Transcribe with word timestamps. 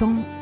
L'instant 0.00 0.39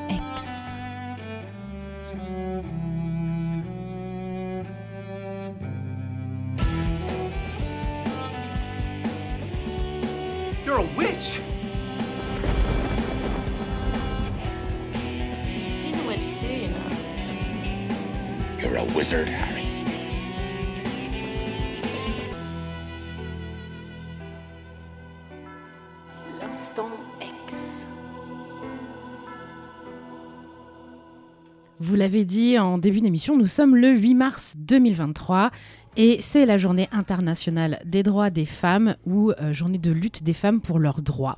l'avez 32.09 32.25
dit 32.25 32.59
en 32.59 32.79
début 32.79 33.03
d'émission, 33.03 33.37
nous 33.37 33.47
sommes 33.47 33.77
le 33.77 33.91
8 33.91 34.15
mars 34.15 34.55
2023 34.57 35.51
et 35.99 36.21
c'est 36.23 36.47
la 36.47 36.57
journée 36.57 36.89
internationale 36.91 37.83
des 37.85 38.03
droits 38.03 38.31
des 38.31 38.47
femmes 38.47 38.97
ou 39.05 39.33
euh, 39.33 39.53
journée 39.53 39.77
de 39.77 39.91
lutte 39.91 40.23
des 40.23 40.33
femmes 40.33 40.63
pour 40.63 40.79
leurs 40.79 41.03
droits. 41.03 41.37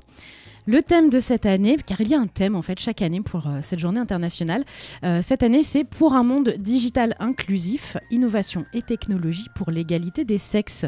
Le 0.67 0.83
thème 0.83 1.09
de 1.09 1.21
cette 1.21 1.47
année, 1.47 1.79
car 1.85 2.01
il 2.03 2.09
y 2.09 2.15
a 2.15 2.21
un 2.21 2.27
thème 2.27 2.55
en 2.55 2.61
fait 2.63 2.79
chaque 2.79 3.01
année 3.01 3.23
pour 3.23 3.47
euh, 3.47 3.61
cette 3.63 3.79
journée 3.79 3.99
internationale, 3.99 4.65
euh, 5.05 5.23
cette 5.23 5.43
année 5.43 5.65
c'est 5.65 5.85
pour 5.85 6.13
un 6.13 6.23
monde 6.23 6.55
digital 6.59 7.17
inclusif, 7.19 7.97
innovation 8.11 8.67
et 8.75 8.83
technologie 8.83 9.47
pour 9.55 9.71
l'égalité 9.71 10.25
des 10.25 10.37
sexes. 10.37 10.85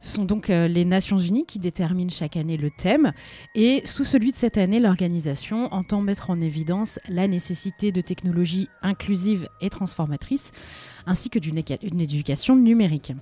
Ce 0.00 0.14
sont 0.14 0.24
donc 0.24 0.48
euh, 0.48 0.68
les 0.68 0.84
Nations 0.84 1.18
Unies 1.18 1.44
qui 1.44 1.58
déterminent 1.58 2.10
chaque 2.10 2.36
année 2.36 2.56
le 2.56 2.70
thème 2.70 3.12
et 3.56 3.82
sous 3.84 4.04
celui 4.04 4.30
de 4.30 4.36
cette 4.36 4.58
année, 4.58 4.78
l'organisation 4.78 5.72
entend 5.74 6.00
mettre 6.02 6.30
en 6.30 6.40
évidence 6.40 7.00
la 7.08 7.26
nécessité 7.26 7.90
de 7.90 8.00
technologies 8.00 8.68
inclusives 8.82 9.48
et 9.60 9.70
transformatrices 9.70 10.52
ainsi 11.04 11.30
que 11.30 11.38
d'une 11.38 11.58
éducation 12.00 12.54
numérique. 12.54 13.12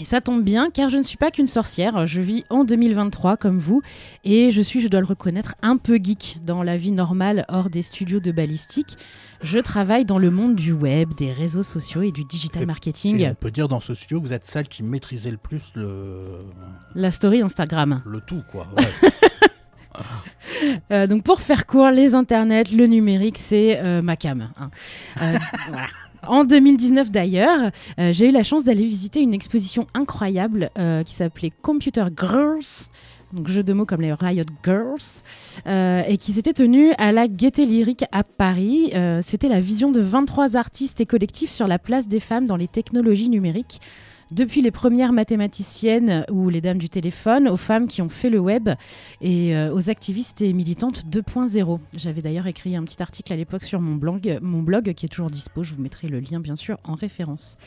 Et 0.00 0.04
ça 0.06 0.22
tombe 0.22 0.42
bien 0.42 0.70
car 0.70 0.88
je 0.88 0.96
ne 0.96 1.02
suis 1.02 1.18
pas 1.18 1.30
qu'une 1.30 1.46
sorcière, 1.46 2.06
je 2.06 2.20
vis 2.22 2.44
en 2.48 2.64
2023 2.64 3.36
comme 3.36 3.58
vous 3.58 3.82
et 4.24 4.50
je 4.50 4.62
suis, 4.62 4.80
je 4.80 4.88
dois 4.88 5.00
le 5.00 5.06
reconnaître, 5.06 5.54
un 5.60 5.76
peu 5.76 5.96
geek 6.02 6.38
dans 6.44 6.62
la 6.62 6.78
vie 6.78 6.92
normale 6.92 7.44
hors 7.48 7.68
des 7.68 7.82
studios 7.82 8.18
de 8.18 8.32
balistique. 8.32 8.96
Je 9.42 9.58
travaille 9.58 10.06
dans 10.06 10.18
le 10.18 10.30
monde 10.30 10.56
du 10.56 10.72
web, 10.72 11.12
des 11.14 11.30
réseaux 11.30 11.62
sociaux 11.62 12.00
et 12.00 12.10
du 12.10 12.24
digital 12.24 12.62
Et- 12.62 12.66
marketing, 12.66 13.20
Et 13.20 13.28
on 13.28 13.34
peut 13.34 13.50
dire 13.50 13.68
dans 13.68 13.80
ce 13.80 13.92
studio, 13.92 14.18
vous 14.18 14.32
êtes 14.32 14.46
celle 14.46 14.66
qui 14.66 14.82
maîtrisait 14.82 15.30
le 15.30 15.36
plus 15.36 15.70
le, 15.74 16.38
la 16.94 17.10
story 17.10 17.42
Instagram. 17.42 18.00
le 18.06 18.20
tout, 18.20 18.42
quoi. 18.50 18.66
Ouais. 19.94 20.80
Euh, 20.90 21.06
donc 21.06 21.22
pour 21.22 21.42
faire 21.42 21.66
court, 21.66 21.90
les 21.90 22.14
internets, 22.14 22.64
le 22.72 22.86
numérique, 22.86 23.36
c'est 23.38 23.78
euh, 23.78 24.00
ma 24.00 24.16
cam. 24.16 24.48
hein. 24.58 24.70
Euh, 25.20 25.36
voilà. 25.68 25.86
En 26.26 26.44
2019 26.44 27.10
d'ailleurs, 27.10 27.70
euh, 27.98 28.12
j'ai 28.12 28.28
eu 28.28 28.32
la 28.32 28.44
chance 28.44 28.64
d'aller 28.64 28.84
visiter 28.84 29.20
une 29.20 29.34
exposition 29.34 29.86
incroyable 29.92 30.70
euh, 30.78 31.02
qui 31.02 31.14
s'appelait 31.14 31.52
Computer 31.62 32.04
Girls. 32.16 32.88
Donc 33.32 33.48
jeu 33.48 33.62
de 33.62 33.72
mots 33.72 33.86
comme 33.86 34.02
les 34.02 34.12
Riot 34.12 34.44
Girls, 34.62 35.22
euh, 35.66 36.02
et 36.06 36.18
qui 36.18 36.32
s'était 36.34 36.52
tenue 36.52 36.92
à 36.98 37.12
la 37.12 37.28
Gaieté 37.28 37.64
Lyrique 37.64 38.04
à 38.12 38.24
Paris. 38.24 38.92
C'était 39.22 39.48
la 39.48 39.58
vision 39.58 39.90
de 39.90 40.00
23 40.00 40.56
artistes 40.56 41.00
et 41.00 41.06
collectifs 41.06 41.50
sur 41.50 41.66
la 41.66 41.78
place 41.78 42.08
des 42.08 42.20
femmes 42.20 42.44
dans 42.44 42.56
les 42.56 42.68
technologies 42.68 43.30
numériques. 43.30 43.80
Depuis 44.32 44.62
les 44.62 44.70
premières 44.70 45.12
mathématiciennes 45.12 46.24
ou 46.30 46.48
les 46.48 46.62
dames 46.62 46.78
du 46.78 46.88
téléphone, 46.88 47.48
aux 47.48 47.58
femmes 47.58 47.86
qui 47.86 48.00
ont 48.00 48.08
fait 48.08 48.30
le 48.30 48.38
web 48.38 48.70
et 49.20 49.54
euh, 49.54 49.74
aux 49.74 49.90
activistes 49.90 50.40
et 50.40 50.54
militantes 50.54 51.02
2.0. 51.04 51.78
J'avais 51.98 52.22
d'ailleurs 52.22 52.46
écrit 52.46 52.74
un 52.74 52.82
petit 52.82 53.02
article 53.02 53.30
à 53.30 53.36
l'époque 53.36 53.64
sur 53.64 53.82
mon 53.82 53.94
blog, 53.94 54.38
mon 54.40 54.62
blog 54.62 54.94
qui 54.94 55.04
est 55.04 55.10
toujours 55.10 55.28
dispo. 55.28 55.62
Je 55.64 55.74
vous 55.74 55.82
mettrai 55.82 56.08
le 56.08 56.18
lien 56.18 56.40
bien 56.40 56.56
sûr 56.56 56.78
en 56.84 56.94
référence. 56.94 57.58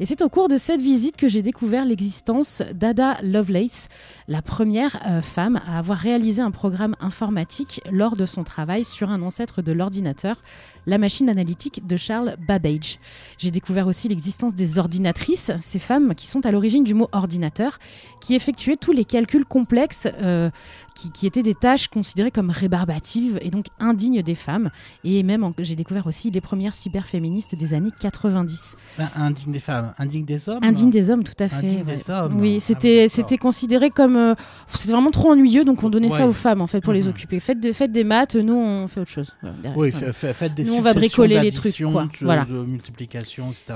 Et 0.00 0.06
c'est 0.06 0.22
au 0.22 0.30
cours 0.30 0.48
de 0.48 0.56
cette 0.56 0.80
visite 0.80 1.18
que 1.18 1.28
j'ai 1.28 1.42
découvert 1.42 1.84
l'existence 1.84 2.62
d'Ada 2.72 3.18
Lovelace, 3.22 3.88
la 4.26 4.40
première 4.40 5.02
euh, 5.06 5.20
femme 5.20 5.60
à 5.66 5.78
avoir 5.78 5.98
réalisé 5.98 6.40
un 6.40 6.52
programme 6.52 6.96
informatique 7.00 7.82
lors 7.92 8.16
de 8.16 8.24
son 8.24 8.44
travail 8.44 8.86
sur 8.86 9.10
un 9.10 9.20
ancêtre 9.20 9.60
de 9.60 9.72
l'ordinateur, 9.72 10.38
la 10.86 10.98
machine 10.98 11.28
analytique 11.28 11.86
de 11.86 11.96
Charles 11.96 12.36
Babbage. 12.46 12.98
J'ai 13.38 13.50
découvert 13.50 13.86
aussi 13.86 14.08
l'existence 14.08 14.54
des 14.54 14.78
ordinatrices, 14.78 15.50
ces 15.60 15.78
femmes 15.78 16.14
qui 16.14 16.26
sont 16.26 16.44
à 16.46 16.50
l'origine 16.50 16.84
du 16.84 16.94
mot 16.94 17.08
ordinateur, 17.12 17.78
qui 18.20 18.34
effectuaient 18.34 18.76
tous 18.76 18.92
les 18.92 19.04
calculs 19.04 19.44
complexes 19.44 20.08
euh, 20.22 20.50
qui, 20.94 21.10
qui 21.10 21.26
étaient 21.26 21.42
des 21.42 21.54
tâches 21.54 21.88
considérées 21.88 22.30
comme 22.30 22.50
rébarbatives 22.50 23.38
et 23.42 23.50
donc 23.50 23.66
indignes 23.78 24.22
des 24.22 24.34
femmes. 24.34 24.70
Et 25.04 25.22
même, 25.22 25.52
j'ai 25.58 25.76
découvert 25.76 26.06
aussi 26.06 26.30
les 26.30 26.40
premières 26.40 26.74
cyberféministes 26.74 27.54
des 27.54 27.74
années 27.74 27.90
90. 27.98 28.76
Ben, 28.98 29.08
indigne 29.16 29.52
des 29.52 29.58
femmes, 29.60 29.92
indigne 29.98 30.24
des 30.24 30.48
hommes. 30.48 30.62
Indigne 30.62 30.90
des 30.90 31.10
hommes, 31.10 31.24
tout 31.24 31.32
à 31.38 31.48
fait. 31.48 31.66
Indigne 31.66 31.84
ouais. 31.86 31.96
des 31.96 32.10
hommes. 32.10 32.40
Oui, 32.40 32.58
Ah 32.60 33.08
c'était 33.08 33.38
considéré 33.38 33.90
comme 33.90 34.16
euh, 34.16 34.34
c'était 34.68 34.92
vraiment 34.92 35.10
trop 35.10 35.30
ennuyeux, 35.32 35.64
donc 35.64 35.82
on 35.82 35.90
donnait 35.90 36.10
ça 36.10 36.26
aux 36.26 36.32
femmes 36.32 36.60
en 36.60 36.66
fait 36.66 36.80
pour 36.80 36.92
les 36.92 37.02
Mhm. 37.02 37.08
occuper. 37.10 37.40
Faites, 37.40 37.60
de, 37.60 37.72
faites 37.72 37.92
des 37.92 38.04
maths, 38.04 38.36
nous 38.36 38.54
on 38.54 38.86
fait 38.88 39.00
autre 39.00 39.10
chose. 39.10 39.34
Voilà. 39.42 39.76
Oui, 39.76 39.92
faites 39.92 40.54
des 40.54 40.64
Nous, 40.64 40.73
on 40.78 40.82
va 40.82 40.94
bricoler 40.94 41.40
les 41.40 41.52
trucs, 41.52 41.76
quoi. 41.76 42.04
De, 42.04 42.10
Voilà. 42.20 42.44
de 42.44 42.64
multiplication, 42.64 43.50
etc. 43.50 43.74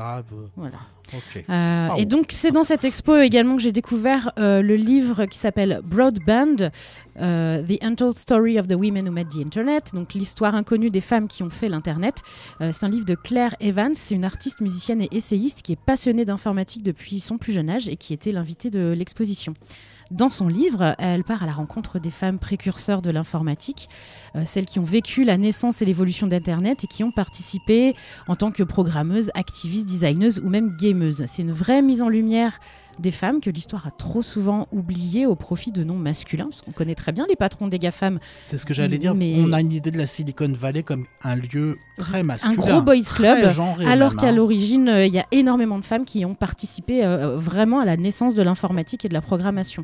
Voilà. 0.57 0.79
Euh. 1.49 1.89
Et 1.97 2.05
donc 2.05 2.27
c'est 2.31 2.51
dans 2.51 2.65
cette 2.65 2.85
expo 2.85 3.17
également 3.17 3.57
que 3.57 3.63
j'ai 3.63 3.73
découvert 3.73 4.33
euh, 4.39 4.63
le 4.63 4.77
livre 4.77 5.27
qui 5.27 5.39
s'appelle 5.39 5.81
Broadband, 5.85 6.71
euh, 7.21 7.63
The 7.63 7.83
Untold 7.83 8.17
Story 8.17 8.59
of 8.59 8.69
the 8.69 8.75
Women 8.75 9.09
Who 9.09 9.13
Made 9.13 9.29
the 9.29 9.45
Internet, 9.45 9.93
donc 9.95 10.15
l'histoire 10.15 10.55
inconnue 10.55 10.91
des 10.91 11.01
femmes 11.01 11.29
qui 11.29 11.43
ont 11.43 11.51
fait 11.51 11.69
l'Internet. 11.69 12.23
C'est 12.61 12.85
un 12.85 12.89
livre 12.89 13.07
de 13.07 13.15
Claire 13.15 13.55
Evans, 13.61 13.95
c'est 13.95 14.15
une 14.15 14.25
artiste, 14.25 14.61
musicienne 14.61 15.03
et 15.03 15.09
essayiste 15.13 15.63
qui 15.63 15.73
est 15.73 15.81
passionnée 15.81 16.25
d'informatique 16.25 16.83
depuis 16.83 17.21
son 17.21 17.39
plus 17.39 17.53
jeune 17.53 17.71
âge 17.71 17.89
et 17.89 17.97
qui 17.97 18.13
était 18.13 18.33
l'invitée 18.33 18.71
de 18.71 18.95
l'exposition. 18.97 19.55
Dans 20.11 20.31
son 20.31 20.49
livre, 20.49 20.95
elle 20.99 21.23
part 21.23 21.43
à 21.43 21.47
la 21.47 21.53
rencontre 21.53 21.99
des 21.99 22.11
femmes 22.11 22.39
précurseurs 22.39 23.03
de 23.03 23.11
l'informatique, 23.11 23.91
euh, 24.37 24.45
celles 24.47 24.65
qui 24.65 24.79
ont 24.79 24.85
vécu 24.85 25.23
la 25.23 25.37
naissance 25.37 25.83
et 25.83 25.85
l'évolution 25.85 26.27
d'Internet 26.27 26.85
et 26.85 26.87
qui 26.87 27.05
ont 27.05 27.11
participé 27.11 27.95
en 28.27 28.35
tant 28.35 28.51
que 28.51 28.63
programmeuses, 28.63 29.31
activistes, 29.35 29.87
designeuses 29.87 30.41
ou 30.43 30.49
même 30.49 30.75
gameuses. 30.79 31.25
C'est 31.27 31.43
une 31.43 31.53
vraie 31.53 31.83
mise 31.83 32.01
en 32.01 32.09
lumière 32.09 32.59
des 32.99 33.11
femmes 33.11 33.41
que 33.41 33.51
l'histoire 33.51 33.87
a 33.87 33.91
trop 33.91 34.23
souvent 34.23 34.67
oubliées 34.73 35.27
au 35.27 35.35
profit 35.35 35.73
de 35.73 35.85
noms 35.85 35.97
masculins, 35.97 36.49
parce 36.51 36.63
qu'on 36.63 36.73
connaît 36.73 36.95
très 36.95 37.13
bien 37.13 37.27
les 37.29 37.37
patrons 37.37 37.69
des 37.69 37.79
GAFAM, 37.79 38.19
C'est 38.45 38.59
ce 38.59 38.67
que 38.67 38.75
j'allais 38.75 38.99
dire. 38.99 39.15
Mais- 39.15 39.35
On 39.39 39.53
a 39.53 39.61
une 39.61 39.73
idée 39.73 39.91
de 39.91 39.99
la 39.99 40.07
Silicon 40.07 40.53
Valley 40.53 40.83
comme 40.83 41.07
un 41.23 41.37
lieu 41.37 41.79
très 41.99 42.23
masculin. 42.23 42.55
gros 42.55 42.83
boys 42.83 43.01
club, 43.15 43.51
alors 43.87 44.17
qu'à 44.17 44.29
hein. 44.29 44.33
l'origine, 44.33 44.89
euh, 44.89 45.07
il 45.07 45.13
y 45.13 45.19
a 45.19 45.27
énormément 45.33 45.79
de 45.79 45.85
femmes 45.85 46.05
qui 46.05 46.25
ont 46.25 46.35
participé 46.35 47.05
euh, 47.05 47.37
vraiment 47.37 47.81
à 47.81 47.85
la 47.85 47.97
naissance 47.97 48.35
de 48.35 48.43
l'informatique 48.43 49.05
et 49.05 49.09
de 49.09 49.15
la 49.15 49.21
programmation. 49.21 49.83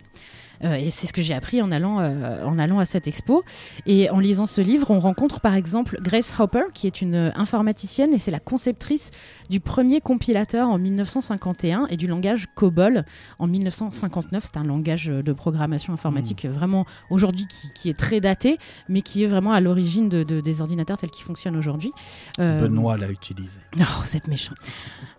Euh, 0.62 0.74
et 0.74 0.90
c'est 0.90 1.06
ce 1.06 1.12
que 1.12 1.22
j'ai 1.22 1.34
appris 1.34 1.60
en 1.62 1.72
allant, 1.72 1.98
euh, 2.00 2.44
en 2.44 2.58
allant 2.58 2.78
à 2.78 2.84
cette 2.84 3.08
expo. 3.08 3.42
Et 3.86 4.08
en 4.10 4.18
lisant 4.18 4.46
ce 4.46 4.60
livre, 4.60 4.90
on 4.90 4.98
rencontre 5.00 5.40
par 5.40 5.54
exemple 5.54 5.98
Grace 6.02 6.32
Hopper, 6.38 6.64
qui 6.74 6.86
est 6.86 7.00
une 7.00 7.14
euh, 7.14 7.30
informaticienne 7.34 8.12
et 8.14 8.18
c'est 8.18 8.30
la 8.30 8.40
conceptrice 8.40 9.10
du 9.50 9.60
premier 9.60 10.00
compilateur 10.00 10.68
en 10.68 10.78
1951 10.78 11.86
et 11.90 11.96
du 11.96 12.06
langage 12.06 12.46
COBOL 12.54 13.04
en 13.38 13.46
1959. 13.46 14.44
C'est 14.44 14.56
un 14.58 14.64
langage 14.64 15.06
de 15.06 15.32
programmation 15.32 15.92
informatique 15.92 16.44
euh, 16.44 16.50
vraiment 16.52 16.84
aujourd'hui 17.10 17.46
qui, 17.48 17.72
qui 17.74 17.90
est 17.90 17.98
très 17.98 18.20
daté, 18.20 18.58
mais 18.88 19.02
qui 19.02 19.24
est 19.24 19.26
vraiment 19.26 19.52
à 19.52 19.60
l'origine 19.60 20.08
de, 20.08 20.22
de- 20.22 20.40
des 20.40 20.60
ordinateurs 20.60 20.98
tels 20.98 21.10
qu'ils 21.10 21.24
fonctionnent 21.24 21.56
aujourd'hui. 21.56 21.92
Euh, 22.38 22.60
Benoît 22.60 22.96
l'a 22.96 23.10
utilisé. 23.10 23.60
Oh, 23.78 23.82
vous 24.04 24.16
êtes 24.16 24.28
méchant. 24.28 24.54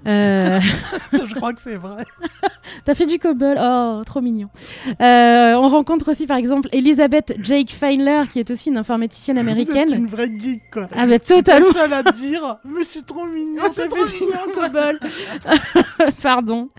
Euh, 0.07 0.59
Je 1.11 1.33
crois 1.35 1.53
que 1.53 1.61
c'est 1.61 1.75
vrai. 1.77 2.05
T'as 2.85 2.93
fait 2.95 3.05
du 3.05 3.17
COBOL 3.19 3.57
Oh, 3.59 4.01
trop 4.05 4.21
mignon. 4.21 4.49
Euh, 5.01 5.24
on 5.57 5.67
rencontre 5.67 6.11
aussi 6.11 6.27
par 6.27 6.37
exemple 6.37 6.69
Elisabeth 6.71 7.35
Jake 7.41 7.69
Feinler, 7.69 8.23
qui 8.31 8.39
est 8.39 8.49
aussi 8.51 8.69
une 8.69 8.77
informaticienne 8.77 9.37
Vous 9.37 9.43
êtes 9.43 9.49
américaine. 9.49 9.93
une 9.93 10.07
vraie 10.07 10.31
geek, 10.37 10.61
quoi. 10.71 10.87
Ah 10.95 11.05
bah 11.05 11.19
totalement 11.19 11.71
seule 11.71 11.93
à 11.93 12.03
dire, 12.03 12.57
mais 12.65 12.83
c'est 12.83 13.05
trop 13.05 13.25
mignon. 13.25 13.61
c'est 13.71 13.87
t'as 13.87 13.95
trop 13.95 14.05
mignon, 14.05 14.39
COBOL. 14.53 14.99
Pardon. 16.21 16.69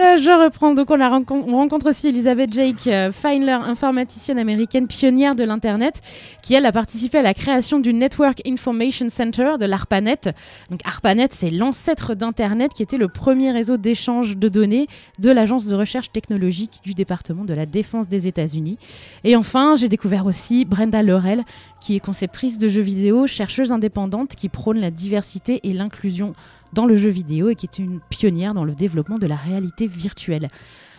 Euh, 0.00 0.16
je 0.18 0.44
reprends. 0.44 0.74
Donc, 0.74 0.90
on, 0.90 0.96
la 0.96 1.08
rencontre, 1.08 1.46
on 1.48 1.56
rencontre 1.56 1.90
aussi 1.90 2.08
Elizabeth 2.08 2.52
Jake 2.52 2.86
euh, 2.86 3.12
Feinler, 3.12 3.52
informaticienne 3.52 4.38
américaine 4.38 4.86
pionnière 4.86 5.34
de 5.34 5.44
l'Internet, 5.44 6.02
qui, 6.42 6.54
elle, 6.54 6.66
a 6.66 6.72
participé 6.72 7.18
à 7.18 7.22
la 7.22 7.34
création 7.34 7.78
du 7.78 7.92
Network 7.92 8.42
Information 8.46 9.08
Center 9.08 9.54
de 9.58 9.66
l'ARPANET. 9.66 10.32
Donc, 10.70 10.80
ARPANET, 10.84 11.28
c'est 11.30 11.50
l'ancêtre 11.50 12.14
d'Internet, 12.14 12.72
qui 12.74 12.82
était 12.82 12.98
le 12.98 13.08
premier 13.08 13.50
réseau 13.50 13.76
d'échange 13.76 14.36
de 14.36 14.48
données 14.48 14.86
de 15.18 15.30
l'Agence 15.30 15.66
de 15.66 15.74
recherche 15.74 16.12
technologique 16.12 16.80
du 16.84 16.94
département 16.94 17.44
de 17.44 17.54
la 17.54 17.66
défense 17.66 17.85
des 18.08 18.28
États-Unis. 18.28 18.78
Et 19.24 19.36
enfin, 19.36 19.76
j'ai 19.76 19.88
découvert 19.88 20.26
aussi 20.26 20.64
Brenda 20.64 21.02
Laurel, 21.02 21.44
qui 21.80 21.96
est 21.96 22.00
conceptrice 22.00 22.58
de 22.58 22.68
jeux 22.68 22.82
vidéo, 22.82 23.26
chercheuse 23.26 23.72
indépendante 23.72 24.34
qui 24.34 24.48
prône 24.48 24.78
la 24.78 24.90
diversité 24.90 25.60
et 25.64 25.72
l'inclusion 25.72 26.32
dans 26.72 26.86
le 26.86 26.96
jeu 26.96 27.08
vidéo 27.08 27.48
et 27.48 27.54
qui 27.54 27.66
est 27.66 27.78
une 27.78 28.00
pionnière 28.10 28.54
dans 28.54 28.64
le 28.64 28.74
développement 28.74 29.18
de 29.18 29.26
la 29.26 29.36
réalité 29.36 29.86
virtuelle. 29.86 30.50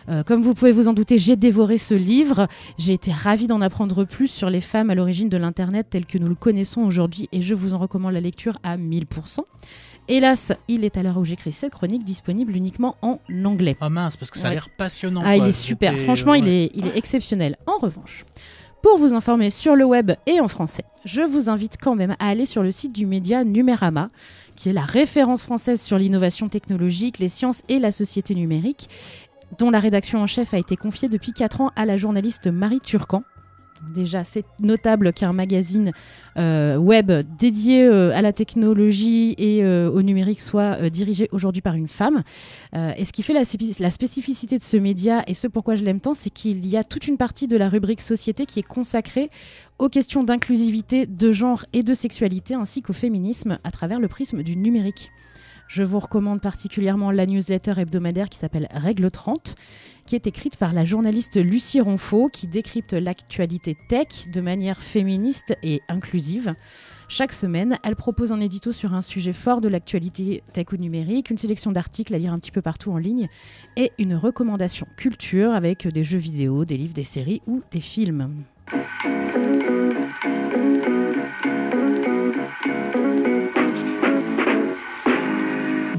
Euh, 0.08 0.22
comme 0.22 0.42
vous 0.42 0.54
pouvez 0.54 0.72
vous 0.72 0.88
en 0.88 0.94
douter, 0.94 1.18
j'ai 1.18 1.36
dévoré 1.36 1.76
ce 1.76 1.94
livre. 1.94 2.48
J'ai 2.78 2.94
été 2.94 3.12
ravie 3.12 3.46
d'en 3.46 3.60
apprendre 3.60 4.04
plus 4.04 4.28
sur 4.28 4.48
les 4.48 4.60
femmes 4.60 4.90
à 4.90 4.94
l'origine 4.94 5.28
de 5.28 5.36
l'Internet 5.36 5.88
tel 5.90 6.06
que 6.06 6.18
nous 6.18 6.28
le 6.28 6.34
connaissons 6.34 6.80
aujourd'hui 6.82 7.28
et 7.32 7.42
je 7.42 7.54
vous 7.54 7.74
en 7.74 7.78
recommande 7.78 8.14
la 8.14 8.20
lecture 8.20 8.58
à 8.62 8.76
1000%. 8.76 9.40
Hélas, 10.08 10.52
il 10.68 10.84
est 10.84 10.96
à 10.96 11.02
l'heure 11.02 11.18
où 11.18 11.24
j'écris 11.24 11.52
cette 11.52 11.72
chronique 11.72 12.02
disponible 12.04 12.56
uniquement 12.56 12.96
en 13.02 13.18
anglais. 13.44 13.76
Ah 13.80 13.90
mince, 13.90 14.16
parce 14.16 14.30
que 14.30 14.38
ça 14.38 14.46
a 14.46 14.48
Ouais. 14.50 14.54
l'air 14.54 14.68
passionnant. 14.70 15.22
Ah, 15.24 15.36
il 15.36 15.46
est 15.46 15.52
super. 15.52 15.96
Franchement, 15.98 16.34
il, 16.34 16.48
est, 16.48 16.70
il 16.74 16.86
est 16.86 16.96
exceptionnel. 16.96 17.56
En 17.66 17.76
revanche, 17.78 18.24
pour 18.82 18.96
vous 18.96 19.12
informer 19.12 19.50
sur 19.50 19.76
le 19.76 19.84
web 19.84 20.12
et 20.26 20.40
en 20.40 20.48
français, 20.48 20.84
je 21.04 21.20
vous 21.20 21.50
invite 21.50 21.76
quand 21.80 21.94
même 21.94 22.16
à 22.18 22.28
aller 22.28 22.46
sur 22.46 22.62
le 22.62 22.70
site 22.70 22.92
du 22.94 23.04
média 23.06 23.44
Numérama, 23.44 24.08
qui 24.56 24.68
est 24.70 24.72
la 24.72 24.82
référence 24.84 25.42
française 25.42 25.80
sur 25.82 25.98
l'innovation 25.98 26.48
technologique, 26.48 27.18
les 27.18 27.28
sciences 27.28 27.62
et 27.68 27.78
la 27.78 27.92
société 27.92 28.34
numérique, 28.34 28.88
dont 29.58 29.70
la 29.70 29.78
rédaction 29.78 30.20
en 30.20 30.26
chef 30.26 30.54
a 30.54 30.58
été 30.58 30.76
confiée 30.76 31.08
depuis 31.08 31.32
4 31.32 31.60
ans 31.60 31.70
à 31.76 31.84
la 31.86 31.96
journaliste 31.96 32.46
Marie 32.48 32.80
Turcan. 32.80 33.22
Déjà, 33.94 34.24
c'est 34.24 34.44
notable 34.60 35.12
qu'un 35.12 35.32
magazine 35.32 35.92
euh, 36.36 36.76
web 36.76 37.10
dédié 37.38 37.84
euh, 37.84 38.10
à 38.14 38.22
la 38.22 38.32
technologie 38.32 39.34
et 39.38 39.62
euh, 39.62 39.90
au 39.90 40.02
numérique 40.02 40.40
soit 40.40 40.90
dirigé 40.90 41.28
aujourd'hui 41.32 41.62
par 41.62 41.74
une 41.74 41.88
femme. 41.88 42.22
Et 42.74 43.04
ce 43.04 43.12
qui 43.12 43.22
fait 43.22 43.32
la 43.32 43.90
spécificité 43.90 44.58
de 44.58 44.62
ce 44.62 44.76
média 44.76 45.22
et 45.26 45.34
ce 45.34 45.46
pourquoi 45.46 45.74
je 45.74 45.84
l'aime 45.84 46.00
tant, 46.00 46.14
c'est 46.14 46.30
qu'il 46.30 46.66
y 46.66 46.76
a 46.76 46.84
toute 46.84 47.06
une 47.08 47.16
partie 47.16 47.46
de 47.46 47.56
la 47.56 47.68
rubrique 47.68 48.00
société 48.00 48.46
qui 48.46 48.60
est 48.60 48.66
consacrée 48.66 49.30
aux 49.78 49.88
questions 49.88 50.24
d'inclusivité, 50.24 51.06
de 51.06 51.32
genre 51.32 51.64
et 51.72 51.82
de 51.82 51.94
sexualité, 51.94 52.54
ainsi 52.54 52.82
qu'au 52.82 52.92
féminisme 52.92 53.58
à 53.64 53.70
travers 53.70 54.00
le 54.00 54.08
prisme 54.08 54.42
du 54.42 54.56
numérique. 54.56 55.10
Je 55.68 55.82
vous 55.82 55.98
recommande 55.98 56.40
particulièrement 56.40 57.10
la 57.10 57.26
newsletter 57.26 57.74
hebdomadaire 57.76 58.30
qui 58.30 58.38
s'appelle 58.38 58.68
Règle 58.72 59.10
30, 59.10 59.54
qui 60.08 60.14
est 60.14 60.26
écrite 60.26 60.56
par 60.56 60.72
la 60.72 60.86
journaliste 60.86 61.36
Lucie 61.36 61.82
Ronfaux, 61.82 62.30
qui 62.30 62.46
décrypte 62.46 62.94
l'actualité 62.94 63.76
tech 63.90 64.28
de 64.32 64.40
manière 64.40 64.82
féministe 64.82 65.54
et 65.62 65.82
inclusive. 65.86 66.54
Chaque 67.08 67.32
semaine, 67.32 67.78
elle 67.84 67.94
propose 67.94 68.32
un 68.32 68.40
édito 68.40 68.72
sur 68.72 68.94
un 68.94 69.02
sujet 69.02 69.34
fort 69.34 69.60
de 69.60 69.68
l'actualité 69.68 70.42
tech 70.54 70.72
ou 70.72 70.78
numérique, 70.78 71.28
une 71.28 71.36
sélection 71.36 71.72
d'articles 71.72 72.14
à 72.14 72.18
lire 72.18 72.32
un 72.32 72.38
petit 72.38 72.52
peu 72.52 72.62
partout 72.62 72.90
en 72.90 72.96
ligne 72.96 73.28
et 73.76 73.92
une 73.98 74.14
recommandation 74.14 74.86
culture 74.96 75.52
avec 75.52 75.86
des 75.86 76.04
jeux 76.04 76.16
vidéo, 76.16 76.64
des 76.64 76.78
livres, 76.78 76.94
des 76.94 77.04
séries 77.04 77.42
ou 77.46 77.60
des 77.70 77.82
films. 77.82 78.44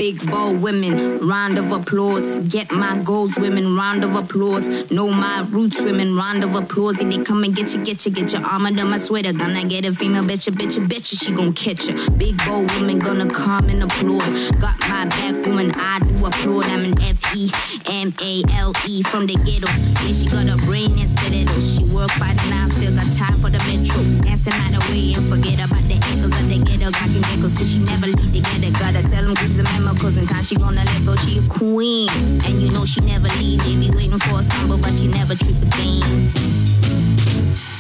Big 0.10 0.32
ball 0.32 0.56
women, 0.56 1.20
round 1.20 1.60
of 1.60 1.72
applause. 1.72 2.34
Get 2.50 2.72
my 2.72 3.00
goals, 3.04 3.38
women, 3.38 3.78
round 3.78 4.04
of 4.04 4.16
applause. 4.16 4.90
Know 4.90 5.08
my 5.08 5.46
roots, 5.52 5.80
women, 5.80 6.16
round 6.16 6.44
of 6.44 6.56
applause. 6.56 7.00
If 7.00 7.14
they 7.14 7.24
come 7.24 7.44
and 7.44 7.56
get 7.56 7.76
you, 7.76 7.86
get 7.86 8.04
you, 8.08 8.12
get 8.12 8.34
your 8.34 8.44
arm 8.44 8.66
under 8.66 8.86
my 8.86 8.98
sweater. 8.98 9.32
Gonna 9.34 9.66
get 9.66 9.86
a 9.86 9.94
female, 9.94 10.24
bitch, 10.24 10.48
a 10.48 10.52
bitch, 10.52 10.78
a 10.78 10.82
bitch, 10.82 11.24
she 11.24 11.32
gon' 11.32 11.54
catch 11.54 11.86
ya. 11.86 11.94
Big 12.18 12.36
ball 12.40 12.66
women 12.74 12.98
gonna 12.98 13.30
come 13.30 13.70
and 13.70 13.84
applaud. 13.84 14.26
Got 14.60 14.80
my 14.90 15.06
back, 15.06 15.46
woman, 15.46 15.72
I 15.76 16.00
do 16.00 16.26
applaud. 16.26 16.66
I'm 16.66 16.92
an 16.92 16.98
F 17.04 17.22
E 17.38 17.52
M 17.86 18.12
A 18.20 18.42
L 18.58 18.74
E 18.90 19.04
from 19.04 19.28
the 19.28 19.38
ghetto. 19.46 19.70
Yeah, 20.02 20.14
she 20.18 20.26
got 20.26 20.50
a 20.50 20.58
brain 20.66 20.90
and 20.98 21.06
stiletto. 21.06 21.54
She 21.62 21.86
work 21.94 22.10
fighting 22.18 22.50
now, 22.50 22.66
still 22.74 22.96
got 22.98 23.06
time 23.14 23.38
for 23.38 23.54
the 23.54 23.62
metro. 23.70 24.02
Dancing 24.26 24.58
out 24.58 24.74
the 24.74 24.82
way 24.90 25.14
and 25.14 25.30
forget 25.30 25.62
about 25.62 25.86
the 25.86 26.02
echoes 26.02 26.34
of 26.34 26.50
the 26.50 26.58
ghetto. 26.66 26.90
And 26.90 27.26
gecko, 27.30 27.48
so 27.48 27.62
she 27.62 27.78
never 27.86 28.10
leave 28.10 28.34
together. 28.34 28.74
Gotta 28.74 29.06
tell 29.06 29.22
them 29.22 29.38
a 29.38 29.64
memo, 29.78 29.94
Cause 30.00 30.16
in 30.16 30.26
time 30.26 30.44
she 30.44 30.56
gonna 30.56 30.82
let 30.86 31.06
go, 31.06 31.14
she 31.18 31.40
a 31.40 31.42
queen. 31.50 32.08
And 32.48 32.62
you 32.62 32.72
know 32.72 32.86
she 32.86 33.02
never 33.02 33.28
leave. 33.36 33.60
They 33.64 33.76
be 33.76 33.92
waiting 33.94 34.18
for 34.18 34.40
a 34.40 34.44
stumble, 34.44 34.78
but 34.78 34.94
she 34.94 35.08
never 35.08 35.36
trip 35.36 35.58
again. 35.60 36.32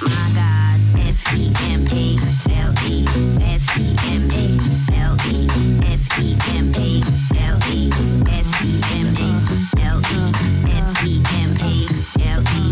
My 0.03 0.27
God, 0.35 0.79
F-E-M-A, 0.99 2.19
L-E, 2.59 3.07
F-E-M-A, 3.39 4.59
L-E, 4.99 5.47
F-E-M-A, 5.95 7.01
L-E, 7.39 7.87
F-E-M-A, 8.27 9.31
L-E, 9.79 10.19
F-E-M-A, 10.75 11.71
L-E, 12.19 12.63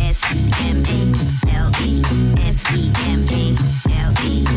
F-E-M-A, 0.00 0.96
L-E, 1.52 2.02
F-E-M-A, 2.40 3.44
L-E. 4.00 4.48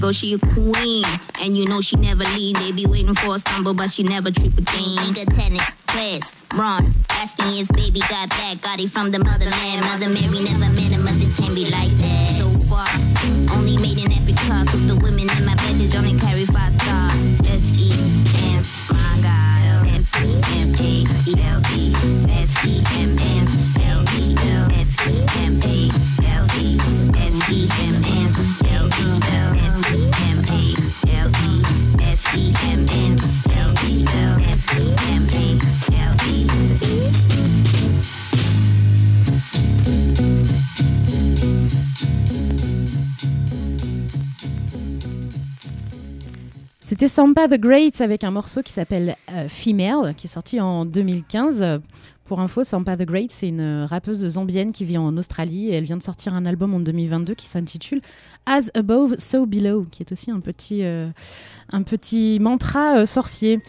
Go, 0.00 0.12
she 0.12 0.34
a 0.34 0.38
queen 0.38 1.04
and 1.42 1.56
you 1.56 1.66
know 1.66 1.80
she 1.80 1.96
never 1.96 2.24
leave. 2.36 2.56
They 2.58 2.72
be 2.72 2.86
waiting 2.86 3.14
for 3.14 3.36
a 3.36 3.38
stumble, 3.38 3.74
but 3.74 3.90
she 3.90 4.02
never 4.02 4.30
trip 4.30 4.56
again. 4.56 4.98
Nigga 5.04 5.24
tenant, 5.34 5.64
class, 5.86 6.34
Ron, 6.54 6.94
asking 7.10 7.46
if 7.58 7.68
baby 7.74 8.00
got 8.08 8.28
back. 8.30 8.60
Got 8.60 8.80
it 8.80 8.90
from 8.90 9.10
the 9.10 9.18
motherland. 9.18 9.80
Mother 9.86 10.08
Mary 10.08 10.40
never 10.44 10.68
met 10.74 10.94
a 10.94 10.98
mother 10.98 11.28
can 11.36 11.54
be 11.54 11.66
like 11.70 11.92
that. 12.02 12.38
So 12.38 12.48
far, 12.66 12.88
only 13.56 13.76
made 13.78 13.98
in 13.98 14.10
Africa, 14.12 14.64
cause 14.70 14.86
the 14.86 14.96
women 15.02 15.28
in 15.30 15.44
my 15.46 15.54
C'était 46.88 47.08
Sampa 47.08 47.48
the 47.48 47.60
Great 47.60 48.00
avec 48.00 48.24
un 48.24 48.30
morceau 48.30 48.62
qui 48.62 48.72
s'appelle 48.72 49.14
euh, 49.30 49.46
Female, 49.50 50.14
qui 50.14 50.26
est 50.26 50.30
sorti 50.30 50.58
en 50.58 50.86
2015. 50.86 51.62
Euh, 51.62 51.78
Pour 52.24 52.40
info, 52.40 52.64
Sampa 52.64 52.96
the 52.96 53.02
Great, 53.02 53.30
c'est 53.30 53.48
une 53.48 53.84
rappeuse 53.84 54.26
zambienne 54.26 54.72
qui 54.72 54.86
vit 54.86 54.96
en 54.96 55.14
Australie 55.18 55.68
et 55.68 55.74
elle 55.74 55.84
vient 55.84 55.98
de 55.98 56.02
sortir 56.02 56.32
un 56.32 56.46
album 56.46 56.72
en 56.72 56.80
2022 56.80 57.34
qui 57.34 57.46
s'intitule 57.46 58.00
As 58.46 58.70
Above, 58.72 59.16
So 59.18 59.44
Below, 59.44 59.86
qui 59.90 60.02
est 60.02 60.12
aussi 60.12 60.30
un 60.30 60.40
petit, 60.40 60.82
euh, 60.82 61.10
mantra 62.40 63.00
euh, 63.00 63.04
sorcier. 63.04 63.60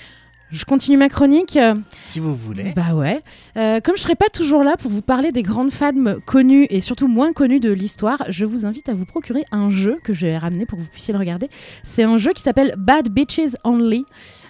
Je 0.51 0.65
continue 0.65 0.97
ma 0.97 1.09
chronique. 1.09 1.57
euh, 1.57 1.75
Si 2.05 2.19
vous 2.19 2.33
voulez. 2.33 2.73
bah 2.75 2.95
ouais. 2.95 3.21
Euh, 3.55 3.79
comme 3.81 3.95
je 3.95 4.01
serai 4.01 4.15
pas 4.15 4.29
toujours 4.33 4.63
là 4.63 4.77
pour 4.77 4.89
vous 4.89 5.03
parler 5.03 5.31
des 5.31 5.43
grandes 5.43 5.71
femmes 5.71 6.17
connues 6.25 6.65
et 6.71 6.81
surtout 6.81 7.07
moins 7.07 7.33
connues 7.33 7.59
de 7.59 7.71
l'histoire, 7.71 8.23
je 8.29 8.45
vous 8.45 8.65
invite 8.65 8.89
à 8.89 8.93
vous 8.93 9.05
procurer 9.05 9.45
un 9.51 9.69
jeu 9.69 9.99
que 10.03 10.11
j'ai 10.11 10.35
ramené 10.37 10.65
pour 10.65 10.79
que 10.79 10.83
vous 10.83 10.89
puissiez 10.89 11.13
le 11.13 11.19
regarder. 11.19 11.49
C'est 11.83 12.03
un 12.03 12.17
jeu 12.17 12.31
qui 12.33 12.41
s'appelle 12.41 12.73
Bad 12.77 13.09
Bitches 13.09 13.55
Only. 13.63 14.05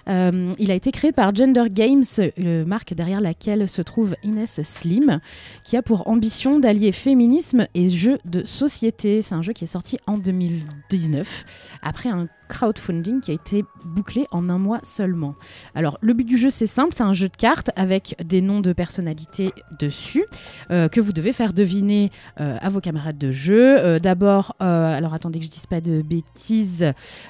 Euh, 0.08 0.50
il 0.58 0.70
a 0.70 0.74
été 0.74 0.90
créé 0.90 1.12
par 1.12 1.34
Gender 1.34 1.64
Games, 1.70 2.02
euh, 2.18 2.64
marque 2.64 2.94
derrière 2.94 3.20
laquelle 3.20 3.68
se 3.68 3.82
trouve 3.82 4.16
Inès 4.22 4.62
Slim, 4.62 5.20
qui 5.64 5.76
a 5.76 5.82
pour 5.82 6.08
ambition 6.08 6.58
d'allier 6.58 6.92
féminisme 6.92 7.66
et 7.74 7.90
jeu 7.90 8.18
de 8.24 8.42
société. 8.44 9.20
C'est 9.20 9.34
un 9.34 9.42
jeu 9.42 9.52
qui 9.52 9.64
est 9.64 9.68
sorti 9.68 9.98
en 10.06 10.16
2019, 10.16 11.44
après 11.82 12.08
un 12.08 12.26
crowdfunding 12.50 13.20
qui 13.20 13.30
a 13.30 13.34
été 13.34 13.64
bouclé 13.84 14.26
en 14.30 14.50
un 14.50 14.58
mois 14.58 14.80
seulement. 14.82 15.34
Alors, 15.74 15.96
le 16.02 16.12
but 16.12 16.24
du 16.24 16.36
jeu, 16.36 16.50
c'est 16.50 16.66
simple, 16.66 16.92
c'est 16.94 17.04
un 17.04 17.14
jeu 17.14 17.28
de 17.28 17.36
cartes 17.36 17.70
avec 17.76 18.16
des 18.22 18.42
noms 18.42 18.60
de 18.60 18.72
personnalités 18.72 19.52
dessus 19.78 20.24
euh, 20.70 20.88
que 20.88 21.00
vous 21.00 21.12
devez 21.12 21.32
faire 21.32 21.52
deviner 21.52 22.10
euh, 22.40 22.58
à 22.60 22.68
vos 22.68 22.80
camarades 22.80 23.16
de 23.16 23.30
jeu. 23.30 23.78
Euh, 23.78 23.98
D'abord, 23.98 24.56
alors 24.58 25.14
attendez 25.14 25.38
que 25.38 25.44
je 25.44 25.50
dise 25.50 25.66
pas 25.66 25.80
de 25.80 26.02
bêtises, 26.02 26.84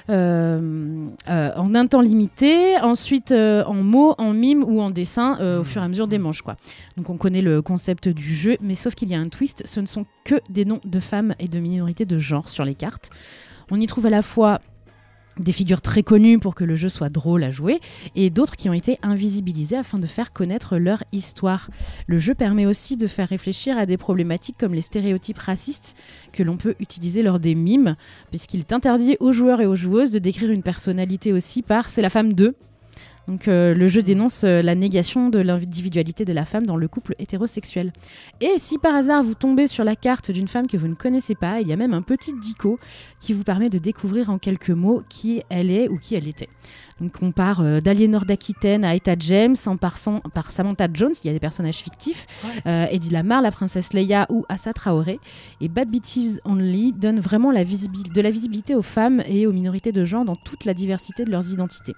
en 0.09 1.75
un 1.75 1.87
temps 1.87 2.01
limité, 2.01 2.77
ensuite 2.81 3.31
en 3.31 3.73
mots, 3.75 4.15
en 4.17 4.33
mime 4.33 4.63
ou 4.63 4.81
en 4.81 4.89
dessin 4.89 5.37
au 5.59 5.63
fur 5.63 5.81
et 5.81 5.85
à 5.85 5.87
mesure 5.87 6.07
des 6.07 6.17
manches. 6.17 6.41
Quoi. 6.41 6.55
Donc 6.97 7.09
on 7.09 7.17
connaît 7.17 7.41
le 7.41 7.61
concept 7.61 8.07
du 8.07 8.33
jeu, 8.33 8.57
mais 8.61 8.75
sauf 8.75 8.95
qu'il 8.95 9.11
y 9.11 9.15
a 9.15 9.19
un 9.19 9.27
twist, 9.27 9.63
ce 9.65 9.79
ne 9.79 9.85
sont 9.85 10.05
que 10.23 10.35
des 10.49 10.65
noms 10.65 10.81
de 10.83 10.99
femmes 10.99 11.35
et 11.39 11.47
de 11.47 11.59
minorités 11.59 12.05
de 12.05 12.17
genre 12.17 12.49
sur 12.49 12.65
les 12.65 12.75
cartes. 12.75 13.09
On 13.69 13.79
y 13.79 13.87
trouve 13.87 14.05
à 14.05 14.09
la 14.09 14.21
fois 14.21 14.59
des 15.41 15.51
figures 15.51 15.81
très 15.81 16.03
connues 16.03 16.39
pour 16.39 16.55
que 16.55 16.63
le 16.63 16.75
jeu 16.75 16.89
soit 16.89 17.09
drôle 17.09 17.43
à 17.43 17.51
jouer 17.51 17.79
et 18.15 18.29
d'autres 18.29 18.55
qui 18.55 18.69
ont 18.69 18.73
été 18.73 18.99
invisibilisées 19.01 19.77
afin 19.77 19.99
de 19.99 20.07
faire 20.07 20.33
connaître 20.33 20.77
leur 20.77 21.03
histoire. 21.11 21.69
Le 22.07 22.19
jeu 22.19 22.33
permet 22.33 22.65
aussi 22.65 22.97
de 22.97 23.07
faire 23.07 23.29
réfléchir 23.29 23.77
à 23.77 23.85
des 23.85 23.97
problématiques 23.97 24.57
comme 24.57 24.73
les 24.73 24.81
stéréotypes 24.81 25.39
racistes 25.39 25.95
que 26.31 26.43
l'on 26.43 26.57
peut 26.57 26.75
utiliser 26.79 27.23
lors 27.23 27.39
des 27.39 27.55
mimes, 27.55 27.95
puisqu'il 28.29 28.61
est 28.61 28.73
interdit 28.73 29.17
aux 29.19 29.31
joueurs 29.31 29.61
et 29.61 29.65
aux 29.65 29.75
joueuses 29.75 30.11
de 30.11 30.19
décrire 30.19 30.51
une 30.51 30.63
personnalité 30.63 31.33
aussi 31.33 31.61
par 31.61 31.89
c'est 31.89 32.01
la 32.01 32.09
femme 32.09 32.33
d'eux. 32.33 32.55
Donc 33.27 33.47
euh, 33.47 33.73
le 33.73 33.87
jeu 33.87 34.01
dénonce 34.01 34.43
euh, 34.43 34.61
la 34.61 34.75
négation 34.75 35.29
de 35.29 35.39
l'individualité 35.39 36.25
de 36.25 36.33
la 36.33 36.45
femme 36.45 36.65
dans 36.65 36.75
le 36.75 36.87
couple 36.87 37.15
hétérosexuel. 37.19 37.91
Et 38.41 38.53
si 38.57 38.77
par 38.77 38.95
hasard 38.95 39.23
vous 39.23 39.35
tombez 39.35 39.67
sur 39.67 39.83
la 39.83 39.95
carte 39.95 40.31
d'une 40.31 40.47
femme 40.47 40.67
que 40.67 40.77
vous 40.77 40.87
ne 40.87 40.95
connaissez 40.95 41.35
pas, 41.35 41.61
il 41.61 41.67
y 41.67 41.73
a 41.73 41.75
même 41.75 41.93
un 41.93 42.01
petit 42.01 42.33
dico 42.33 42.79
qui 43.19 43.33
vous 43.33 43.43
permet 43.43 43.69
de 43.69 43.77
découvrir 43.77 44.29
en 44.29 44.37
quelques 44.37 44.71
mots 44.71 45.03
qui 45.09 45.43
elle 45.49 45.69
est 45.69 45.87
ou 45.87 45.97
qui 45.97 46.15
elle 46.15 46.27
était. 46.27 46.49
Donc 47.01 47.13
on 47.21 47.31
part 47.31 47.61
euh, 47.61 47.81
d'Aliénor 47.81 48.25
d'Aquitaine 48.25 48.85
à 48.85 48.95
Etta 48.95 49.15
James 49.19 49.55
en 49.65 49.75
passant 49.75 50.19
par 50.33 50.51
Samantha 50.51 50.87
Jones, 50.93 51.13
il 51.23 51.27
y 51.27 51.29
a 51.31 51.33
des 51.33 51.39
personnages 51.39 51.77
fictifs, 51.77 52.27
euh, 52.67 52.85
Eddie 52.91 53.09
Lamar, 53.09 53.41
la 53.41 53.49
princesse 53.51 53.91
Leia 53.93 54.27
ou 54.29 54.45
Assa 54.49 54.71
Traoré. 54.71 55.19
Et 55.61 55.67
Bad 55.67 55.89
Bitches 55.89 56.39
Only 56.45 56.93
donne 56.93 57.19
vraiment 57.19 57.51
la 57.51 57.63
de 57.63 58.21
la 58.21 58.29
visibilité 58.31 58.75
aux 58.75 58.81
femmes 58.83 59.23
et 59.25 59.47
aux 59.47 59.51
minorités 59.51 59.91
de 59.91 60.05
genre 60.05 60.25
dans 60.25 60.35
toute 60.35 60.65
la 60.65 60.73
diversité 60.73 61.25
de 61.25 61.31
leurs 61.31 61.51
identités. 61.51 61.93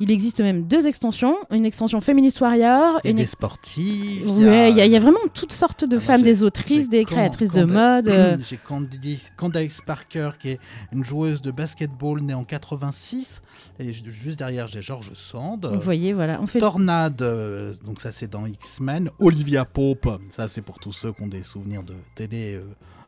Il 0.00 0.10
existe 0.10 0.40
même 0.40 0.64
deux 0.66 0.86
extensions, 0.86 1.36
une 1.50 1.64
extension 1.64 2.00
Feminist 2.00 2.40
Warrior, 2.40 2.96
a 3.04 3.08
une 3.08 3.16
des 3.16 3.26
sportifs. 3.26 4.26
Ouais, 4.26 4.70
il 4.70 4.76
y, 4.76 4.80
a- 4.80 4.86
il 4.86 4.92
y 4.92 4.96
a 4.96 5.00
vraiment 5.00 5.18
toutes 5.32 5.52
sortes 5.52 5.84
de 5.84 5.96
Ah, 5.96 6.00
femmes, 6.00 6.22
des 6.22 6.42
autrices, 6.42 6.88
des 6.88 7.04
créatrices 7.04 7.52
de 7.52 7.64
mode. 7.64 8.08
euh, 8.08 8.36
J'ai 8.48 8.56
Candice, 8.56 9.32
Candace 9.36 9.80
Parker, 9.84 10.30
qui 10.40 10.50
est 10.50 10.58
une 10.92 11.04
joueuse 11.04 11.40
de 11.42 11.50
basketball 11.50 12.20
née 12.22 12.34
en 12.34 12.44
86. 12.44 13.40
Et 13.78 13.92
ju- 13.92 14.02
juste 14.10 14.38
derrière, 14.44 14.68
j'ai 14.68 14.82
George 14.82 15.12
Sand. 15.14 15.66
vous 15.72 15.80
voyez, 15.80 16.12
voilà, 16.12 16.38
on 16.40 16.46
fait 16.46 16.58
Tornade, 16.58 17.22
euh, 17.22 17.74
donc 17.84 18.00
ça 18.00 18.12
c'est 18.12 18.28
dans 18.28 18.44
X-Men. 18.44 19.10
Olivia 19.18 19.64
Pope, 19.64 20.20
ça 20.30 20.48
c'est 20.48 20.60
pour 20.62 20.78
tous 20.78 20.92
ceux 20.92 21.12
qui 21.12 21.22
ont 21.22 21.26
des 21.28 21.42
souvenirs 21.42 21.82
de 21.82 21.94
télé, 22.14 22.54
euh, 22.54 22.64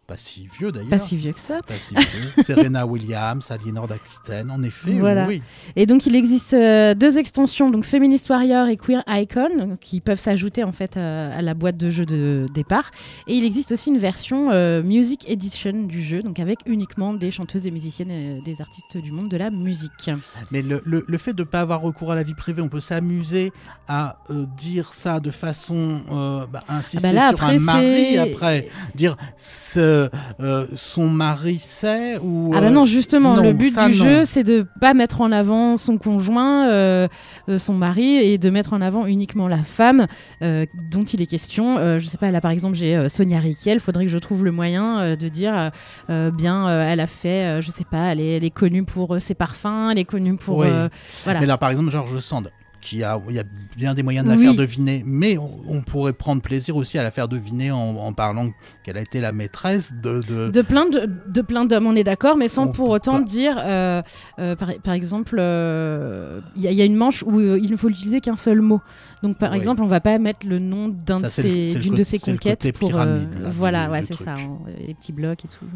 pas 0.06 0.16
si 0.16 0.48
vieux 0.58 0.70
d'ailleurs. 0.70 0.90
pas 0.90 0.98
si 0.98 1.16
vieux 1.16 1.32
que 1.32 1.40
ça. 1.40 1.60
Pas 1.66 1.74
si 1.74 1.94
vieux. 1.94 2.42
Serena 2.44 2.86
Williams, 2.86 3.50
Aliénor 3.50 3.88
d'Aquitaine, 3.88 4.50
en 4.50 4.62
effet. 4.62 4.92
Voilà. 4.98 5.26
Oui. 5.26 5.42
Et 5.74 5.86
donc 5.86 6.06
il 6.06 6.14
existe 6.14 6.54
euh, 6.54 6.94
deux 6.94 7.18
extensions, 7.18 7.70
donc 7.70 7.84
Feminist 7.84 8.28
Warrior 8.28 8.68
et 8.68 8.76
Queer 8.76 9.02
Icon, 9.08 9.76
qui 9.80 10.00
peuvent 10.00 10.18
s'ajouter 10.20 10.62
en 10.64 10.72
fait 10.72 10.96
euh, 10.96 11.36
à 11.36 11.42
la 11.42 11.54
boîte 11.54 11.76
de 11.76 11.90
jeu 11.90 12.06
de 12.06 12.46
départ. 12.54 12.90
Et 13.26 13.34
il 13.34 13.44
existe 13.44 13.72
aussi 13.72 13.90
une 13.90 13.98
version 13.98 14.50
euh, 14.52 14.82
Music 14.82 15.28
Edition 15.28 15.84
du 15.84 16.02
jeu, 16.02 16.22
donc 16.22 16.38
avec 16.38 16.58
uniquement 16.66 17.12
des 17.12 17.30
chanteuses, 17.30 17.62
des 17.62 17.70
musiciennes, 17.70 18.10
et 18.10 18.40
des 18.44 18.60
artistes 18.60 18.96
du 18.96 19.10
monde 19.12 19.28
de 19.28 19.36
la 19.36 19.50
musique. 19.50 20.10
Mais 20.52 20.62
le, 20.62 20.82
le- 20.84 21.04
le 21.08 21.18
fait 21.18 21.32
de 21.34 21.42
ne 21.42 21.46
pas 21.48 21.60
avoir 21.60 21.80
recours 21.80 22.12
à 22.12 22.14
la 22.14 22.22
vie 22.22 22.34
privée, 22.34 22.62
on 22.62 22.68
peut 22.68 22.80
s'amuser 22.80 23.52
à 23.88 24.18
dire 24.56 24.92
ça 24.92 25.20
de 25.20 25.30
façon. 25.30 26.46
bah, 26.52 26.60
insister 26.68 26.98
Ah 26.98 27.08
bah 27.08 27.12
là, 27.12 27.28
sur 27.30 27.42
après, 27.42 27.56
un 27.56 27.58
mari, 27.58 28.18
après 28.18 28.68
dire 28.94 29.16
ce, 29.36 29.95
euh, 30.40 30.66
son 30.74 31.08
mari 31.08 31.58
sait 31.58 32.18
ou. 32.18 32.52
Ah 32.54 32.60
bah 32.60 32.66
euh, 32.66 32.70
non, 32.70 32.84
justement, 32.84 33.36
non, 33.36 33.42
le 33.42 33.52
but 33.52 33.74
ça, 33.74 33.88
du 33.88 33.98
non. 33.98 34.04
jeu, 34.04 34.24
c'est 34.24 34.42
de 34.42 34.66
pas 34.80 34.94
mettre 34.94 35.20
en 35.20 35.32
avant 35.32 35.76
son 35.76 35.98
conjoint, 35.98 36.68
euh, 36.68 37.08
euh, 37.48 37.58
son 37.58 37.74
mari, 37.74 38.16
et 38.16 38.38
de 38.38 38.50
mettre 38.50 38.72
en 38.72 38.80
avant 38.80 39.06
uniquement 39.06 39.48
la 39.48 39.62
femme 39.62 40.06
euh, 40.42 40.66
dont 40.90 41.04
il 41.04 41.22
est 41.22 41.26
question. 41.26 41.78
Euh, 41.78 41.98
je 41.98 42.06
sais 42.06 42.18
pas, 42.18 42.30
là 42.30 42.40
par 42.40 42.50
exemple, 42.50 42.76
j'ai 42.76 42.96
euh, 42.96 43.08
Sonia 43.08 43.40
Riquel, 43.40 43.80
faudrait 43.80 44.04
que 44.04 44.10
je 44.10 44.18
trouve 44.18 44.44
le 44.44 44.52
moyen 44.52 44.98
euh, 45.00 45.16
de 45.16 45.28
dire, 45.28 45.56
euh, 45.56 45.70
euh, 46.10 46.30
bien, 46.30 46.68
euh, 46.68 46.88
elle 46.90 47.00
a 47.00 47.06
fait, 47.06 47.46
euh, 47.58 47.60
je 47.62 47.70
sais 47.70 47.84
pas, 47.84 48.12
elle 48.12 48.20
est, 48.20 48.36
elle 48.36 48.44
est 48.44 48.50
connue 48.50 48.84
pour 48.84 49.14
euh, 49.14 49.18
ses 49.18 49.34
parfums, 49.34 49.90
elle 49.90 49.98
est 49.98 50.04
connue 50.04 50.36
pour... 50.36 50.58
Oui. 50.58 50.68
euh, 50.70 50.88
voilà. 51.24 51.40
Mais 51.40 51.46
là, 51.46 51.58
par 51.58 51.70
exemple, 51.70 51.90
Georges 51.90 52.20
Sand, 52.20 52.50
qui 52.86 53.02
a, 53.02 53.20
il 53.28 53.34
y 53.34 53.38
a 53.40 53.44
bien 53.76 53.94
des 53.94 54.04
moyens 54.04 54.24
de 54.24 54.30
la 54.30 54.36
Oui. 54.36 54.44
faire 54.44 54.54
deviner, 54.54 55.02
mais 55.04 55.36
on, 55.38 55.50
on 55.68 55.82
pourrait 55.82 56.12
prendre 56.12 56.40
plaisir 56.40 56.76
aussi 56.76 56.98
à 56.98 57.02
la 57.02 57.10
faire 57.10 57.26
deviner 57.26 57.72
en, 57.72 57.96
en 57.96 58.12
parlant 58.12 58.50
qu'elle 58.84 58.96
a 58.96 59.00
été 59.00 59.20
la 59.20 59.32
maîtresse 59.32 59.92
de. 59.92 60.22
de- 60.22 60.50
De 60.50 60.62
plein 60.62 60.88
de, 60.88 61.08
de 61.26 61.40
plein 61.42 61.64
d'hommes, 61.64 61.86
on 61.86 61.96
est 61.96 62.04
d'accord, 62.04 62.36
mais 62.36 62.46
sans 62.48 62.68
On 62.68 62.72
pour 62.72 62.90
autant 62.90 63.18
pas. 63.18 63.24
dire, 63.24 63.56
euh, 63.58 64.02
euh, 64.38 64.54
par, 64.54 64.68
par 64.84 64.94
exemple, 64.94 65.36
euh, 65.38 66.40
il 66.54 66.62
y, 66.62 66.68
a- 66.68 66.70
il 66.70 66.76
y 66.76 66.82
a 66.82 66.84
une 66.84 66.94
manche 66.96 67.24
où 67.26 67.40
il 67.40 67.70
ne 67.70 67.76
faut 67.76 67.88
utiliser 67.88 68.20
qu'un 68.20 68.36
seul 68.36 68.60
mot. 68.60 68.80
Donc, 69.22 69.36
par 69.38 69.50
Oui. 69.50 69.56
exemple, 69.56 69.82
on 69.82 69.86
va 69.86 70.00
pas 70.00 70.16
mettre 70.18 70.46
le 70.46 70.58
nom 70.60 70.88
d'un 70.88 71.20
de 71.20 71.26
ses- 71.26 71.74
d'une 71.74 71.94
de 71.96 72.02
ses 72.04 72.18
conquêtes 72.20 72.70
pour. 72.78 72.88
pyramide, 72.90 73.28
là, 73.40 73.48
voilà, 73.52 73.90
ouais, 73.90 74.02
c'est 74.02 74.16
ça, 74.18 74.36
les 74.78 74.94
petits 74.94 75.12
blocs 75.12 75.44
et 75.44 75.48
tout. 75.48 75.66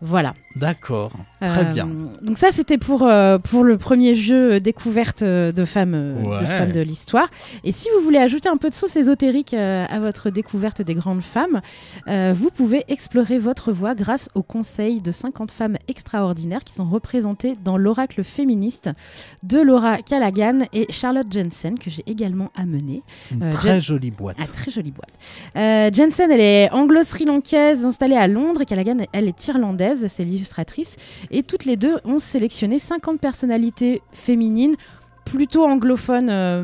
Voilà. 0.00 0.34
D'accord, 0.56 1.12
très 1.40 1.64
bien. 1.72 1.88
Donc 2.22 2.38
ça, 2.38 2.52
c'était 2.52 2.78
pour, 2.78 3.08
pour 3.44 3.64
le 3.64 3.76
premier 3.78 4.14
jeu 4.14 4.60
découverte 4.60 5.24
de 5.24 5.64
femmes, 5.64 6.19
Ouais. 6.28 6.40
de 6.40 6.46
femmes 6.46 6.72
de 6.72 6.80
l'histoire. 6.80 7.28
Et 7.64 7.72
si 7.72 7.88
vous 7.96 8.02
voulez 8.04 8.18
ajouter 8.18 8.48
un 8.48 8.56
peu 8.56 8.70
de 8.70 8.74
sauce 8.74 8.96
ésotérique 8.96 9.54
euh, 9.54 9.84
à 9.88 10.00
votre 10.00 10.30
découverte 10.30 10.82
des 10.82 10.94
grandes 10.94 11.22
femmes, 11.22 11.60
euh, 12.08 12.32
vous 12.36 12.50
pouvez 12.50 12.84
explorer 12.88 13.38
votre 13.38 13.72
voie 13.72 13.94
grâce 13.94 14.28
au 14.34 14.42
conseil 14.42 15.00
de 15.00 15.12
50 15.12 15.50
femmes 15.50 15.76
extraordinaires 15.88 16.64
qui 16.64 16.74
sont 16.74 16.84
représentées 16.88 17.54
dans 17.64 17.76
l'oracle 17.76 18.24
féministe 18.24 18.90
de 19.42 19.58
Laura 19.60 19.98
Callaghan 19.98 20.60
et 20.72 20.86
Charlotte 20.90 21.26
Jensen, 21.30 21.78
que 21.78 21.90
j'ai 21.90 22.02
également 22.06 22.50
amené. 22.56 23.02
Une 23.32 23.42
euh, 23.44 23.52
très 23.52 23.78
Jen- 23.80 23.82
jolie 23.82 24.10
boîte. 24.10 24.36
Ah, 24.40 24.46
très 24.46 24.70
jolie 24.70 24.90
boîte. 24.92 25.10
Euh, 25.56 25.90
Jensen, 25.92 26.30
elle 26.30 26.40
est 26.40 26.70
anglo-sri-lankaise, 26.72 27.84
installée 27.84 28.16
à 28.16 28.26
Londres, 28.28 28.62
et 28.62 28.66
Callaghan, 28.66 29.04
elle 29.12 29.28
est 29.28 29.46
irlandaise, 29.48 30.06
c'est 30.08 30.24
l'illustratrice. 30.24 30.96
Et 31.30 31.42
toutes 31.42 31.64
les 31.64 31.76
deux 31.76 31.94
ont 32.04 32.18
sélectionné 32.18 32.78
50 32.78 33.20
personnalités 33.20 34.02
féminines 34.12 34.76
plutôt 35.30 35.64
anglophones. 35.64 36.28
euh, 36.28 36.62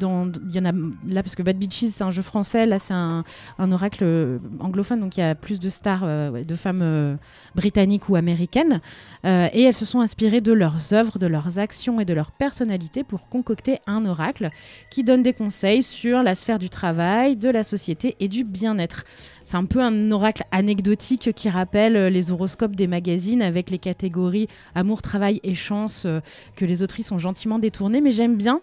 Il 0.00 0.56
y 0.56 0.58
en 0.58 0.64
a 0.64 0.72
là, 0.72 1.22
parce 1.22 1.34
que 1.34 1.42
Bad 1.42 1.58
Bitches, 1.58 1.90
c'est 1.92 2.02
un 2.02 2.10
jeu 2.10 2.22
français, 2.22 2.66
là, 2.66 2.78
c'est 2.78 2.94
un, 2.94 3.24
oracle 3.58 4.02
euh, 4.02 4.38
anglophone, 4.60 5.00
donc 5.00 5.16
il 5.16 5.20
y 5.20 5.22
a 5.22 5.34
plus 5.34 5.60
de 5.60 5.68
stars, 5.68 6.02
euh, 6.04 6.42
de 6.42 6.56
femmes 6.56 7.18
britanniques 7.54 8.08
ou 8.08 8.16
américaines. 8.16 8.80
Et 9.24 9.62
elles 9.62 9.74
se 9.74 9.84
sont 9.84 10.00
inspirées 10.00 10.40
de 10.40 10.52
leurs 10.52 10.94
œuvres, 10.94 11.18
de 11.18 11.26
leurs 11.26 11.58
actions 11.58 12.00
et 12.00 12.04
de 12.04 12.14
leur 12.14 12.30
personnalité 12.30 13.04
pour 13.04 13.28
concocter 13.28 13.78
un 13.86 14.06
oracle 14.06 14.50
qui 14.90 15.04
donne 15.04 15.22
des 15.22 15.32
conseils 15.32 15.82
sur 15.82 16.22
la 16.22 16.34
sphère 16.34 16.58
du 16.58 16.70
travail, 16.70 17.36
de 17.36 17.50
la 17.50 17.62
société 17.62 18.16
et 18.20 18.28
du 18.28 18.44
bien-être. 18.44 19.04
C'est 19.44 19.56
un 19.56 19.64
peu 19.64 19.80
un 19.80 20.10
oracle 20.10 20.44
anecdotique 20.50 21.32
qui 21.34 21.48
rappelle 21.48 22.08
les 22.08 22.30
horoscopes 22.30 22.76
des 22.76 22.86
magazines 22.86 23.42
avec 23.42 23.70
les 23.70 23.78
catégories 23.78 24.46
amour, 24.74 25.02
travail 25.02 25.40
et 25.42 25.54
chance 25.54 26.06
que 26.56 26.64
les 26.64 26.82
autrices 26.82 27.12
ont 27.12 27.18
gentiment 27.18 27.58
détournées. 27.58 27.97
Mais 28.00 28.12
j'aime 28.12 28.36
bien, 28.36 28.60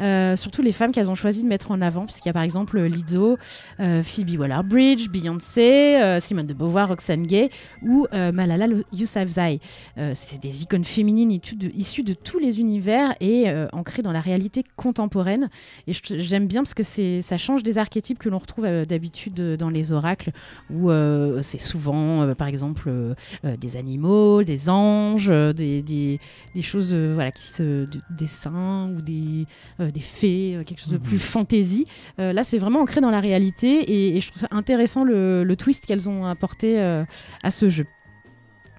euh, 0.00 0.36
surtout 0.36 0.62
les 0.62 0.72
femmes 0.72 0.92
qu'elles 0.92 1.10
ont 1.10 1.14
choisi 1.14 1.42
de 1.42 1.48
mettre 1.48 1.70
en 1.70 1.80
avant, 1.80 2.04
puisqu'il 2.06 2.28
y 2.28 2.30
a 2.30 2.32
par 2.32 2.42
exemple 2.42 2.80
Lizzo, 2.80 3.36
euh, 3.80 4.02
Phoebe 4.02 4.38
Waller-Bridge, 4.38 5.08
Beyoncé, 5.08 5.96
euh, 6.00 6.20
Simone 6.20 6.46
de 6.46 6.54
Beauvoir, 6.54 6.88
Roxane 6.88 7.26
Gay 7.26 7.50
ou 7.82 8.06
euh, 8.12 8.32
Malala 8.32 8.66
Yousafzai. 8.92 9.60
Euh, 9.98 10.12
c'est 10.14 10.40
des 10.40 10.62
icônes 10.62 10.84
féminines 10.84 11.30
issues 11.74 12.02
de, 12.02 12.14
tous 12.14 12.38
les 12.38 12.60
univers 12.60 13.14
et 13.20 13.48
euh, 13.48 13.66
ancrées 13.72 14.02
dans 14.02 14.12
la 14.12 14.20
réalité 14.20 14.64
contemporaine. 14.76 15.48
Et 15.86 15.92
j'aime 15.92 16.46
bien 16.46 16.62
parce 16.62 16.74
que 16.74 16.82
ça 16.82 17.38
change 17.38 17.62
des 17.62 17.78
archétypes 17.78 18.18
que 18.18 18.28
l'on 18.28 18.38
retrouve 18.38 18.64
euh, 18.64 18.84
d'habitude 18.84 19.38
euh, 19.40 19.56
dans 19.56 19.70
les 19.70 19.92
oracles, 19.92 20.30
où 20.70 20.90
euh, 20.90 21.40
c'est 21.42 21.58
souvent, 21.58 22.22
euh, 22.22 22.34
par 22.34 22.48
exemple, 22.48 22.84
euh, 22.88 23.14
euh, 23.44 23.56
des 23.56 23.76
animaux, 23.76 24.42
des 24.42 24.70
anges, 24.70 25.28
euh, 25.30 25.52
des, 25.52 26.20
choses, 26.62 26.90
euh, 26.92 27.30
qui 27.30 27.42
se, 27.48 27.62
de- 27.86 28.00
des 28.10 28.26
saints 28.26 28.77
ou 28.86 29.00
des, 29.00 29.46
euh, 29.80 29.90
des 29.90 30.00
fées, 30.00 30.54
euh, 30.56 30.64
quelque 30.64 30.80
chose 30.80 30.92
de 30.92 30.98
plus 30.98 31.18
fantaisie. 31.18 31.86
Euh, 32.20 32.32
là, 32.32 32.44
c'est 32.44 32.58
vraiment 32.58 32.80
ancré 32.80 33.00
dans 33.00 33.10
la 33.10 33.20
réalité 33.20 33.68
et, 33.68 34.16
et 34.16 34.20
je 34.20 34.30
trouve 34.30 34.40
ça 34.42 34.48
intéressant 34.50 35.04
le, 35.04 35.44
le 35.44 35.56
twist 35.56 35.84
qu'elles 35.86 36.08
ont 36.08 36.24
apporté 36.26 36.78
euh, 36.78 37.04
à 37.42 37.50
ce 37.50 37.68
jeu. 37.68 37.86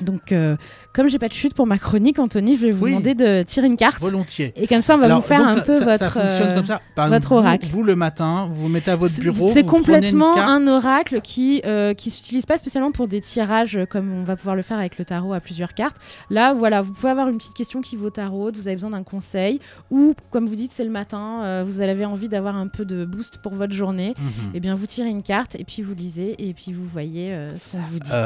Donc, 0.02 0.32
euh, 0.32 0.56
comme 0.94 1.10
j'ai 1.10 1.20
pas 1.20 1.28
de 1.28 1.34
chute 1.34 1.54
pour 1.54 1.68
ma 1.68 1.78
chronique, 1.78 2.20
Anthony, 2.20 2.56
je 2.58 2.68
vais 2.68 2.72
vous 2.72 2.86
Oui. 2.86 2.92
demander 2.92 3.16
de 3.16 3.44
tirer 3.44 3.68
une 3.68 3.78
carte. 3.78 4.02
Volontiers. 4.02 4.54
Et 4.56 4.66
comme 4.68 4.82
ça, 4.82 4.96
on 4.96 5.00
va 5.00 5.06
Alors, 5.06 5.22
vous 5.22 5.28
faire 5.28 5.46
un 5.46 5.56
ça- 5.58 5.62
peu 5.62 5.74
ça, 5.78 5.86
votre. 5.86 6.14
Ça 6.14 6.20
euh, 6.22 6.56
comme 6.56 6.66
ça. 6.66 6.82
Par 6.96 7.10
votre 7.10 7.32
oracle. 7.34 7.66
Vous, 7.68 7.80
vous, 7.80 7.84
le 7.84 7.96
matin, 7.96 8.48
vous 8.52 8.62
vous 8.64 8.68
mettez 8.70 8.92
à 8.92 8.96
votre 8.96 9.20
bureau. 9.20 9.50
C'est 9.54 9.64
complètement 9.66 10.38
un 10.38 10.66
oracle 10.68 11.22
qui 11.22 11.62
euh, 11.66 11.94
qui 11.94 12.10
s'utilise 12.12 12.46
pas 12.46 12.58
spécialement 12.58 12.92
pour 12.92 13.08
des 13.08 13.22
tirages 13.22 13.80
comme 13.90 14.12
on 14.14 14.24
va 14.24 14.36
pouvoir 14.36 14.56
le 14.56 14.62
faire 14.62 14.78
avec 14.78 14.98
le 14.98 15.06
tarot 15.06 15.34
à 15.34 15.40
plusieurs 15.40 15.74
cartes. 15.74 15.98
Là, 16.30 16.54
voilà, 16.54 16.82
vous 16.82 16.94
pouvez 16.94 17.10
avoir 17.12 17.28
une 17.28 17.38
petite 17.38 17.54
question 17.54 17.82
qui 17.82 17.96
vaut 17.96 18.10
tarot, 18.10 18.52
vous 18.54 18.68
avez 18.68 18.76
besoin 18.76 18.92
d'un 18.92 19.04
conseil, 19.04 19.60
ou 19.92 20.14
comme 20.32 20.46
vous 20.46 20.56
dites, 20.56 20.72
c'est 20.72 20.84
le 20.86 20.90
matin, 20.92 21.42
euh, 21.44 21.64
vous 21.66 21.82
avez 21.82 22.06
envie 22.06 22.30
d'avoir 22.30 22.56
un 22.56 22.68
peu 22.68 22.86
de 22.86 23.06
boost 23.06 23.38
pour 23.40 23.54
votre 23.54 23.74
journée. 23.74 24.14
Et 24.54 24.60
bien, 24.60 24.76
vous 24.76 24.86
tirez 24.86 25.10
une 25.10 25.24
carte 25.24 25.56
et 25.56 25.64
puis 25.64 25.82
vous 25.82 25.94
lisez 25.96 26.36
et 26.48 26.54
puis 26.54 26.72
vous 26.74 26.86
voyez 26.86 27.32
euh, 27.34 27.56
ce 27.58 27.70
qu'on 27.72 27.80
vous 27.90 28.00
dit. 28.00 28.10
quoi. 28.10 28.20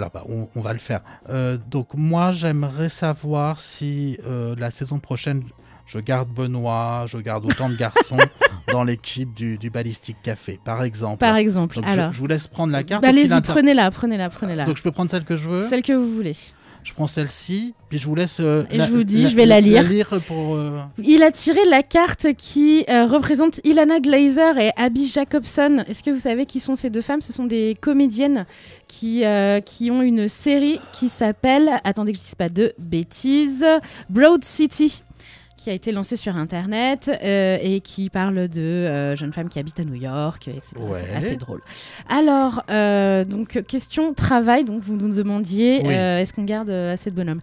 Alors, 0.00 0.10
bah, 0.12 0.24
on, 0.30 0.48
on 0.54 0.62
va 0.62 0.72
le 0.72 0.78
faire. 0.78 1.02
Euh, 1.28 1.58
donc, 1.70 1.88
moi, 1.92 2.30
j'aimerais 2.30 2.88
savoir 2.88 3.60
si 3.60 4.16
euh, 4.26 4.54
la 4.56 4.70
saison 4.70 4.98
prochaine, 4.98 5.42
je 5.84 5.98
garde 5.98 6.30
Benoît, 6.30 7.04
je 7.06 7.18
garde 7.18 7.44
autant 7.44 7.68
de 7.68 7.76
garçons 7.76 8.16
dans 8.72 8.82
l'équipe 8.82 9.34
du, 9.34 9.58
du 9.58 9.68
Ballistic 9.68 10.16
Café, 10.22 10.58
par 10.64 10.82
exemple. 10.84 11.18
Par 11.18 11.36
exemple, 11.36 11.74
Donc, 11.74 11.84
alors. 11.86 12.14
je, 12.14 12.18
vous 12.18 12.26
laisse 12.26 12.46
prendre 12.46 12.72
la 12.72 12.82
carte. 12.82 13.02
Bah, 13.02 13.08
Allez-y, 13.08 13.40
prenez-la, 13.42 13.90
prenez-la, 13.90 14.30
prenez-la. 14.30 14.64
Donc, 14.64 14.78
je 14.78 14.82
peux 14.82 14.90
prendre 14.90 15.10
celle 15.10 15.24
que 15.24 15.36
je 15.36 15.50
veux. 15.50 15.68
Celle 15.68 15.82
que 15.82 15.92
vous 15.92 16.14
voulez. 16.14 16.36
Je 16.82 16.92
prends 16.94 17.06
celle-ci, 17.06 17.74
puis 17.88 17.98
je 17.98 18.06
vous 18.06 18.14
laisse. 18.14 18.38
euh, 18.40 18.64
Et 18.70 18.80
je 18.80 18.84
vous 18.90 19.04
dis, 19.04 19.28
je 19.28 19.36
vais 19.36 19.46
la 19.46 19.60
lire. 19.60 19.82
pour. 20.26 20.54
euh, 20.54 20.80
Il 21.02 21.22
a 21.22 21.30
tiré 21.30 21.60
la 21.68 21.82
carte 21.82 22.28
qui 22.36 22.84
euh, 22.88 23.06
représente 23.06 23.60
Ilana 23.64 24.00
Glazer 24.00 24.56
et 24.58 24.72
Abby 24.76 25.08
Jacobson. 25.08 25.84
Est-ce 25.88 26.02
que 26.02 26.10
vous 26.10 26.20
savez 26.20 26.46
qui 26.46 26.58
sont 26.60 26.76
ces 26.76 26.88
deux 26.90 27.02
femmes? 27.02 27.20
Ce 27.20 27.32
sont 27.32 27.44
des 27.44 27.76
comédiennes 27.80 28.46
qui, 28.88 29.22
qui 29.66 29.90
ont 29.90 30.02
une 30.02 30.28
série 30.28 30.80
qui 30.92 31.08
s'appelle, 31.08 31.70
attendez 31.84 32.12
que 32.12 32.18
je 32.18 32.24
dise 32.24 32.34
pas 32.34 32.48
de 32.48 32.72
bêtises, 32.78 33.64
Broad 34.08 34.42
City 34.44 35.02
qui 35.62 35.68
a 35.68 35.74
été 35.74 35.92
lancée 35.92 36.16
sur 36.16 36.36
internet 36.36 37.10
euh, 37.22 37.58
et 37.60 37.80
qui 37.82 38.08
parle 38.08 38.48
de 38.48 38.60
euh, 38.62 39.14
jeunes 39.14 39.32
femmes 39.34 39.50
qui 39.50 39.58
habitent 39.58 39.78
à 39.80 39.84
New 39.84 39.94
York, 39.94 40.48
etc. 40.48 40.74
Ouais. 40.78 41.00
C'est 41.06 41.14
assez 41.16 41.36
drôle. 41.36 41.60
Alors, 42.08 42.62
euh, 42.70 43.24
donc 43.26 43.62
question 43.66 44.14
travail. 44.14 44.64
Donc 44.64 44.80
vous 44.82 44.96
nous 44.96 45.12
demandiez, 45.14 45.82
Oui. 45.84 45.94
euh, 45.94 46.18
est-ce 46.18 46.32
qu'on 46.32 46.44
garde 46.44 46.70
assez 46.70 47.10
de 47.10 47.16
bonhommes? 47.16 47.40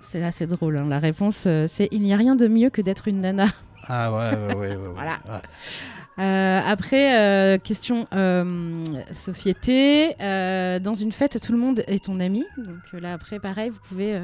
C'est 0.00 0.22
assez 0.24 0.46
drôle. 0.46 0.78
hein. 0.78 0.86
La 0.88 0.98
réponse, 0.98 1.36
c'est 1.68 1.88
il 1.90 2.00
n'y 2.02 2.14
a 2.14 2.16
rien 2.16 2.36
de 2.36 2.48
mieux 2.48 2.70
que 2.70 2.80
d'être 2.80 3.06
une 3.08 3.20
nana. 3.20 3.46
Ah 3.88 4.12
ouais, 4.12 4.54
ouais, 4.54 4.76
ouais. 4.76 4.76
Voilà. 4.94 5.18
Ouais. 5.28 6.22
Euh, 6.24 6.60
après, 6.64 7.18
euh, 7.18 7.58
question 7.58 8.06
euh, 8.14 8.84
société. 9.12 10.14
Dans 10.20 10.94
une 10.94 11.10
fête, 11.10 11.40
tout 11.44 11.50
le 11.50 11.58
monde 11.58 11.82
est 11.88 12.04
ton 12.04 12.20
ami. 12.20 12.44
Donc 12.58 13.02
là, 13.02 13.12
après, 13.14 13.40
pareil, 13.40 13.70
vous 13.70 13.80
pouvez 13.88 14.20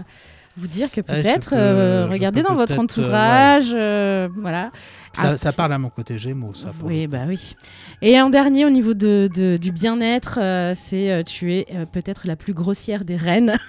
vous 0.59 0.67
dire 0.67 0.89
que 0.91 0.97
je 0.97 1.01
peut-être, 1.03 1.51
euh, 1.53 2.07
regardez 2.11 2.43
dans 2.43 2.55
votre 2.55 2.73
euh, 2.75 2.79
entourage. 2.83 3.71
euh, 3.73 4.29
voilà. 4.37 4.71
Ça, 5.15 5.31
Ah. 5.33 5.39
ça 5.39 5.53
parle 5.53 5.73
à 5.73 5.79
mon 5.79 5.89
côté 5.91 6.19
Gémeaux, 6.19 6.55
ça. 6.55 6.69
Oui, 6.83 7.07
bah 7.07 7.23
oui. 7.27 7.55
Et 8.03 8.17
un 8.19 8.29
dernier 8.31 8.65
au 8.65 8.71
niveau 8.71 8.95
de, 8.95 9.29
de- 9.35 9.57
du 9.57 9.73
bien-être, 9.73 10.39
euh, 10.41 10.73
c'est 10.77 11.11
euh, 11.11 11.23
tu 11.23 11.55
es 11.55 11.67
euh, 11.75 11.87
peut-être 11.87 12.27
la 12.27 12.37
plus 12.37 12.53
grossière 12.55 13.05
des 13.05 13.17
reines. 13.17 13.57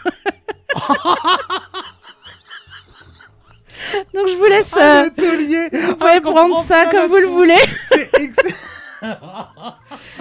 Donc 4.13 4.27
je 4.27 4.35
vous 4.35 4.45
laisse. 4.45 4.75
Ah, 4.77 5.05
euh, 5.05 5.09
vous 5.11 5.77
Ah, 5.91 5.95
pouvez 5.95 6.21
prendre 6.21 6.61
ça 6.63 6.85
comme 6.87 7.07
vous 7.07 7.17
le 7.17 7.27
voulez. 7.27 7.55
C'est 7.89 8.09
excellent. 8.19 8.55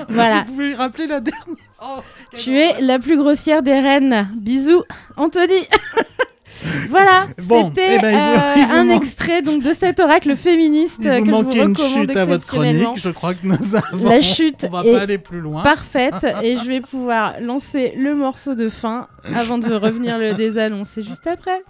Voilà. 0.08 0.44
Vous 0.46 0.52
pouvez 0.52 0.74
rappeler 0.74 1.06
la 1.08 1.20
dernière 1.20 1.56
Oh, 1.82 1.98
Tu 2.34 2.56
es 2.58 2.80
la 2.80 2.98
plus 3.00 3.16
grossière 3.18 3.62
des 3.62 3.78
reines. 3.80 4.28
Bisous, 4.36 4.84
Anthony. 5.16 5.66
voilà, 6.90 7.26
Bon, 7.44 7.68
c'était 7.68 7.96
eh 7.96 7.98
ben, 8.00 8.14
euh, 8.14 8.72
un 8.72 8.90
extrait 8.90 9.42
donc 9.42 9.62
de 9.62 9.72
cet 9.72 10.00
oracle 10.00 10.36
féministe 10.36 11.00
Il 11.04 11.10
vous 11.10 11.18
que 11.20 11.26
je 11.26 11.30
vous 11.30 11.30
manquait 11.30 11.58
une 11.58 11.76
recommande 11.76 12.08
chute 12.08 12.16
à 12.16 12.24
votre 12.24 12.34
exceptionnellement. 12.36 12.82
chronique. 12.84 13.02
Je 13.02 13.10
crois 13.10 13.34
que 13.34 13.46
nous 13.46 13.76
avons. 13.76 14.08
La 14.08 14.20
chute 14.20 14.66
On 14.68 14.72
va 14.72 14.82
est 14.84 14.92
pas 14.92 15.00
aller 15.00 15.18
plus 15.18 15.40
loin. 15.40 15.62
Parfaite 15.62 16.26
et 16.42 16.56
je 16.56 16.64
vais 16.64 16.80
pouvoir 16.80 17.40
lancer 17.40 17.94
le 17.96 18.14
morceau 18.14 18.54
de 18.54 18.68
fin 18.68 19.06
avant 19.34 19.58
de 19.58 19.72
revenir 19.72 20.18
le 20.18 20.34
désannoncer 20.34 21.02
juste 21.02 21.26
après. 21.26 21.62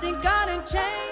nothing 0.00 0.20
gonna 0.22 0.62
change. 0.64 1.09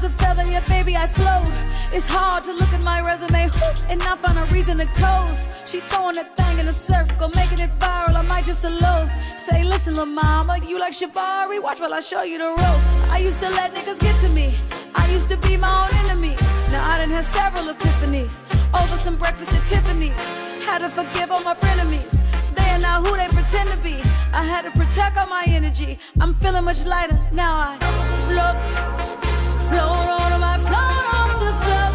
I'm 0.00 0.06
as 0.06 0.14
a 0.14 0.18
feather, 0.18 0.50
yeah, 0.50 0.60
baby, 0.60 0.96
I 0.96 1.06
float. 1.06 1.44
It's 1.92 2.06
hard 2.06 2.44
to 2.44 2.52
look 2.52 2.72
at 2.72 2.82
my 2.82 3.02
resume 3.02 3.50
and 3.90 4.00
not 4.00 4.20
find 4.20 4.38
a 4.38 4.44
reason 4.50 4.78
to 4.78 4.86
toast. 4.86 5.50
She 5.68 5.80
throwing 5.80 6.14
that 6.14 6.34
thing 6.38 6.58
in 6.58 6.68
a 6.68 6.72
circle, 6.72 7.28
making 7.34 7.58
it 7.58 7.70
viral. 7.78 8.14
I 8.14 8.22
might 8.22 8.46
just 8.46 8.64
elope. 8.64 9.10
Say, 9.36 9.62
listen, 9.62 9.96
lil' 9.96 10.06
mama, 10.06 10.58
you 10.66 10.78
like 10.78 10.94
Shabari? 10.94 11.62
Watch 11.62 11.80
while 11.80 11.92
I 11.92 12.00
show 12.00 12.22
you 12.22 12.38
the 12.38 12.46
ropes. 12.46 12.86
I 13.10 13.18
used 13.18 13.40
to 13.40 13.50
let 13.50 13.74
niggas 13.74 14.00
get 14.00 14.18
to 14.20 14.30
me. 14.30 14.54
I 14.94 15.10
used 15.12 15.28
to 15.28 15.36
be 15.36 15.58
my 15.58 15.68
own 15.84 15.94
enemy. 16.08 16.34
Now 16.72 16.90
I 16.90 16.98
done 16.98 17.10
had 17.10 17.24
several 17.24 17.64
epiphanies 17.74 18.42
over 18.82 18.96
some 18.96 19.16
breakfast 19.16 19.52
at 19.52 19.66
Tiffany's. 19.66 20.16
Had 20.64 20.78
to 20.78 20.88
forgive 20.88 21.30
all 21.30 21.42
my 21.42 21.54
frenemies. 21.54 22.16
They 22.56 22.70
are 22.70 22.78
not 22.78 23.06
who 23.06 23.16
they 23.18 23.28
pretend 23.28 23.68
to 23.70 23.82
be. 23.82 24.00
I 24.32 24.44
had 24.44 24.62
to 24.62 24.70
protect 24.70 25.18
all 25.18 25.26
my 25.26 25.44
energy. 25.46 25.98
I'm 26.20 26.32
feeling 26.32 26.64
much 26.64 26.86
lighter 26.86 27.18
now. 27.32 27.76
I 27.78 28.00
float, 28.30 28.99
float 29.70 30.08
on 30.18 30.28
them. 30.32 30.42
I 30.42 30.58
float 30.68 31.04
on 31.16 31.26
them, 31.30 31.38
just 31.46 31.60
float. 31.62 31.92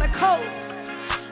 Coat. 0.00 0.42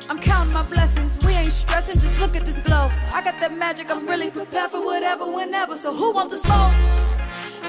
I'm 0.09 0.18
counting 0.18 0.53
my 0.53 0.62
blessings, 0.62 1.18
we 1.25 1.33
ain't 1.33 1.53
stressing, 1.53 2.01
just 2.01 2.20
look 2.20 2.37
at 2.37 2.44
this 2.44 2.59
glow. 2.59 2.90
I 3.12 3.22
got 3.22 3.40
that 3.40 3.57
magic, 3.57 3.90
I'm 3.90 4.07
really 4.07 4.31
prepared 4.31 4.70
for 4.70 4.85
whatever, 4.85 5.31
whenever. 5.31 5.77
So 5.77 5.94
who 5.94 6.12
wants 6.12 6.33
to 6.35 6.38
smoke? 6.38 6.75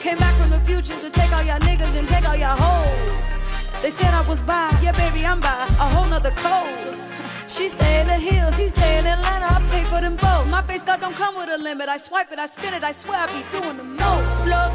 Came 0.01 0.17
back 0.17 0.35
from 0.39 0.49
the 0.49 0.59
future 0.59 0.99
to 0.99 1.09
take 1.09 1.31
all 1.31 1.43
y'all 1.43 1.59
niggas 1.59 1.97
and 1.97 2.07
take 2.07 2.27
all 2.27 2.35
y'all 2.35 2.57
hoes. 2.57 3.35
They 3.81 3.89
said 3.89 4.13
I 4.13 4.27
was 4.27 4.41
by, 4.41 4.77
yeah, 4.81 4.91
baby, 4.91 5.25
I'm 5.25 5.39
by 5.39 5.63
a 5.63 5.87
whole 5.93 6.07
nother 6.09 6.31
coast. 6.31 7.09
She 7.47 7.67
stay 7.67 8.01
in 8.01 8.07
the 8.07 8.15
hills, 8.15 8.55
he 8.55 8.67
stay 8.67 8.97
in 8.97 9.05
Atlanta, 9.05 9.45
I 9.53 9.59
pay 9.69 9.83
for 9.83 10.01
them 10.01 10.15
both. 10.15 10.47
My 10.47 10.63
face 10.63 10.81
card 10.81 11.01
don't 11.01 11.15
come 11.15 11.35
with 11.37 11.49
a 11.49 11.57
limit, 11.57 11.87
I 11.87 11.97
swipe 11.97 12.31
it, 12.31 12.39
I 12.39 12.47
spin 12.47 12.73
it, 12.73 12.83
I 12.83 12.91
swear 12.91 13.19
I 13.19 13.27
be 13.27 13.43
doing 13.51 13.77
the 13.77 13.83
most. 13.83 14.27
Float, 14.43 14.71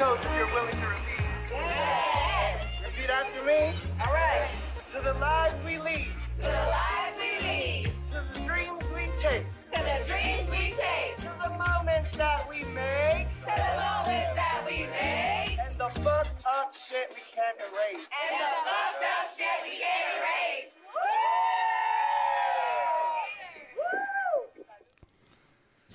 have 0.00 0.16
if 0.16 0.24
you're 0.34 0.46
willing 0.54 0.70
to 0.70 0.86
repeat. 0.86 1.24
Yes. 1.50 2.64
Repeat 2.86 3.10
after 3.10 3.44
me. 3.44 3.74
All 4.06 4.12
right. 4.12 4.50
To 4.96 5.02
the 5.02 5.12
lives 5.14 5.54
we 5.64 5.78
lead. 5.78 6.08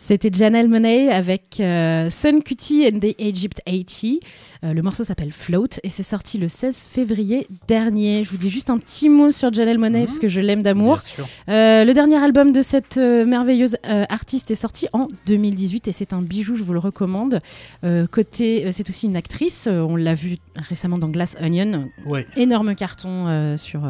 C'était 0.08 0.30
Janelle 0.32 0.68
Monáe 0.70 1.10
avec 1.12 1.60
euh, 1.60 2.12
Sun 2.12 2.44
Cutie 2.44 2.86
and 2.88 3.00
the 3.00 3.16
Egypt 3.18 3.60
80. 3.66 4.18
Euh, 4.64 4.74
le 4.76 4.84
morceau 4.84 5.04
s'appelle 5.04 5.32
Float 5.32 5.80
et 5.84 5.90
c'est 5.90 6.04
sorti 6.04 6.38
le 6.38 6.48
16 6.48 6.86
février 6.92 7.48
dernier. 7.68 8.24
Je 8.24 8.30
vous 8.30 8.38
dis 8.38 8.52
juste 8.52 8.70
un 8.70 8.78
petit 8.78 9.10
mot 9.10 9.32
sur 9.32 9.52
Janelle 9.52 9.80
Monáe 9.80 10.02
Mhm. 10.02 10.06
parce 10.06 10.20
que 10.20 10.30
je 10.30 10.42
l'aime 10.42 10.62
d'amour. 10.62 11.00
Euh, 11.50 11.84
le 11.86 11.92
dernier 11.96 12.18
album 12.24 12.52
de 12.52 12.62
cette 12.62 12.98
merveilleuse 12.98 13.78
artiste 13.84 14.52
est 14.52 14.56
sorti 14.56 14.86
en 14.94 15.08
2018 15.26 15.88
et 15.88 15.92
c'est 15.92 16.14
un 16.14 16.22
bijou, 16.22 16.56
je 16.56 16.62
vous 16.62 16.74
le 16.74 16.80
recommande. 16.80 17.40
Côté, 18.12 18.72
c'est 18.74 18.88
aussi 18.88 19.08
une 19.08 19.16
actrice, 19.16 19.68
on 19.68 19.96
l'a 19.96 20.14
vu 20.14 20.38
récemment 20.56 21.00
dans 21.00 21.10
Glass 21.10 21.36
Onion, 21.42 21.90
Oui. 22.06 22.20
énorme 22.38 22.76
carton 22.76 23.56
sur 23.58 23.82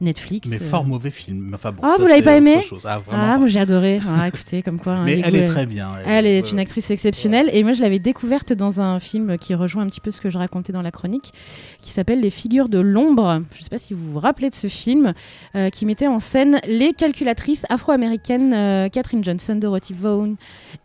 Netflix. 0.00 0.50
Mais 0.50 0.58
fort 0.58 0.84
mauvais 0.84 1.10
film. 1.10 1.52
Enfin, 1.54 1.70
bon, 1.70 1.82
Ah, 1.84 1.94
ça, 1.96 2.02
vous 2.02 2.08
l'avez 2.08 2.22
pas 2.22 2.34
aimé. 2.36 2.56
Ah. 2.84 3.00
Ah, 3.12 3.38
moi 3.38 3.46
j'ai 3.46 3.60
adoré. 3.60 4.00
Ah, 4.08 4.26
écoutez, 4.26 4.62
comme 4.62 4.80
quoi. 4.80 4.92
hein, 4.94 5.02
Mais 5.04 5.16
les 5.16 5.22
elle 5.24 5.30
goûts, 5.30 5.36
est 5.36 5.51
très 5.52 5.66
bien. 5.66 5.90
Elle 6.06 6.26
est 6.26 6.42
ouais. 6.42 6.50
une 6.50 6.58
actrice 6.58 6.90
exceptionnelle 6.90 7.50
et 7.52 7.62
moi 7.62 7.72
je 7.72 7.82
l'avais 7.82 7.98
découverte 7.98 8.52
dans 8.52 8.80
un 8.80 9.00
film 9.00 9.38
qui 9.38 9.54
rejoint 9.54 9.82
un 9.82 9.88
petit 9.88 10.00
peu 10.00 10.10
ce 10.10 10.20
que 10.20 10.30
je 10.30 10.38
racontais 10.38 10.72
dans 10.72 10.82
la 10.82 10.90
chronique 10.90 11.32
qui 11.80 11.90
s'appelle 11.90 12.20
Les 12.20 12.30
figures 12.30 12.68
de 12.68 12.78
l'ombre. 12.78 13.42
Je 13.52 13.58
ne 13.58 13.62
sais 13.62 13.70
pas 13.70 13.78
si 13.78 13.94
vous 13.94 14.12
vous 14.12 14.18
rappelez 14.18 14.50
de 14.50 14.54
ce 14.54 14.68
film 14.68 15.14
euh, 15.54 15.70
qui 15.70 15.86
mettait 15.86 16.06
en 16.06 16.20
scène 16.20 16.60
les 16.66 16.92
calculatrices 16.92 17.64
afro-américaines 17.68 18.52
euh, 18.54 18.88
Catherine 18.88 19.24
Johnson, 19.24 19.56
Dorothy 19.56 19.92
Vaughan 19.92 20.34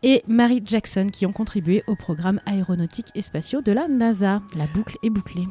et 0.03 0.23
Mary 0.27 0.61
Jackson 0.65 1.07
qui 1.11 1.25
ont 1.25 1.31
contribué 1.31 1.83
au 1.87 1.95
programme 1.95 2.39
aéronautique 2.45 3.07
et 3.15 3.21
spatiaux 3.21 3.61
de 3.61 3.71
la 3.71 3.87
NASA. 3.87 4.41
La 4.55 4.65
boucle 4.73 4.97
est 5.03 5.09
bouclée. 5.09 5.47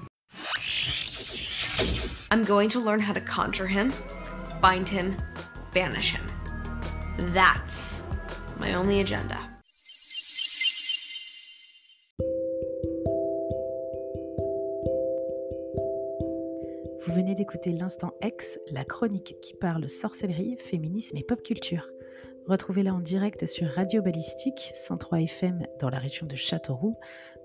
I'm 2.31 2.43
going 2.43 2.69
to 2.71 2.81
learn 2.81 3.01
how 3.01 3.13
to 3.13 3.21
conjure 3.21 3.67
him, 3.67 3.93
bind 4.61 4.89
him, 4.89 5.17
banish 5.73 6.11
him. 6.11 6.27
That's 7.33 8.03
my 8.59 8.75
only 8.75 9.01
agenda. 9.01 9.37
Vous 17.07 17.13
venez 17.13 17.35
d'écouter 17.35 17.73
l'instant 17.73 18.13
X, 18.23 18.59
la 18.73 18.85
chronique 18.85 19.37
qui 19.43 19.55
parle 19.55 19.89
sorcellerie, 19.89 20.57
féminisme 20.59 21.17
et 21.17 21.23
pop 21.23 21.43
culture. 21.43 21.89
Retrouvez-la 22.47 22.95
en 22.95 23.01
direct 23.01 23.47
sur 23.47 23.69
Radio 23.69 24.03
Ballistique 24.03 24.71
103 24.73 25.21
FM 25.21 25.67
dans 25.81 25.91
la 25.91 25.99
région 25.99 26.27
de 26.27 26.37
Châteauroux, 26.37 26.97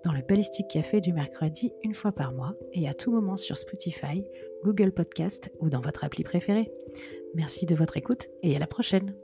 dans 0.06 0.14
le 0.14 0.22
Ballistique 0.22 0.68
Café 0.68 1.02
du 1.02 1.14
mercredi 1.14 1.74
une 1.84 1.94
fois 1.94 2.12
par 2.12 2.32
mois 2.32 2.56
et 2.74 2.88
à 2.88 2.94
tout 2.94 3.12
moment 3.12 3.38
sur 3.38 3.58
Spotify, 3.58 4.24
Google 4.64 4.92
Podcast 4.92 5.52
ou 5.60 5.70
dans 5.70 5.82
votre 5.82 6.04
appli 6.04 6.24
préférée. 6.24 6.68
Merci 7.36 7.66
de 7.66 7.76
votre 7.76 7.98
écoute 7.98 8.28
et 8.44 8.56
à 8.56 8.60
la 8.60 8.68
prochaine. 8.68 9.16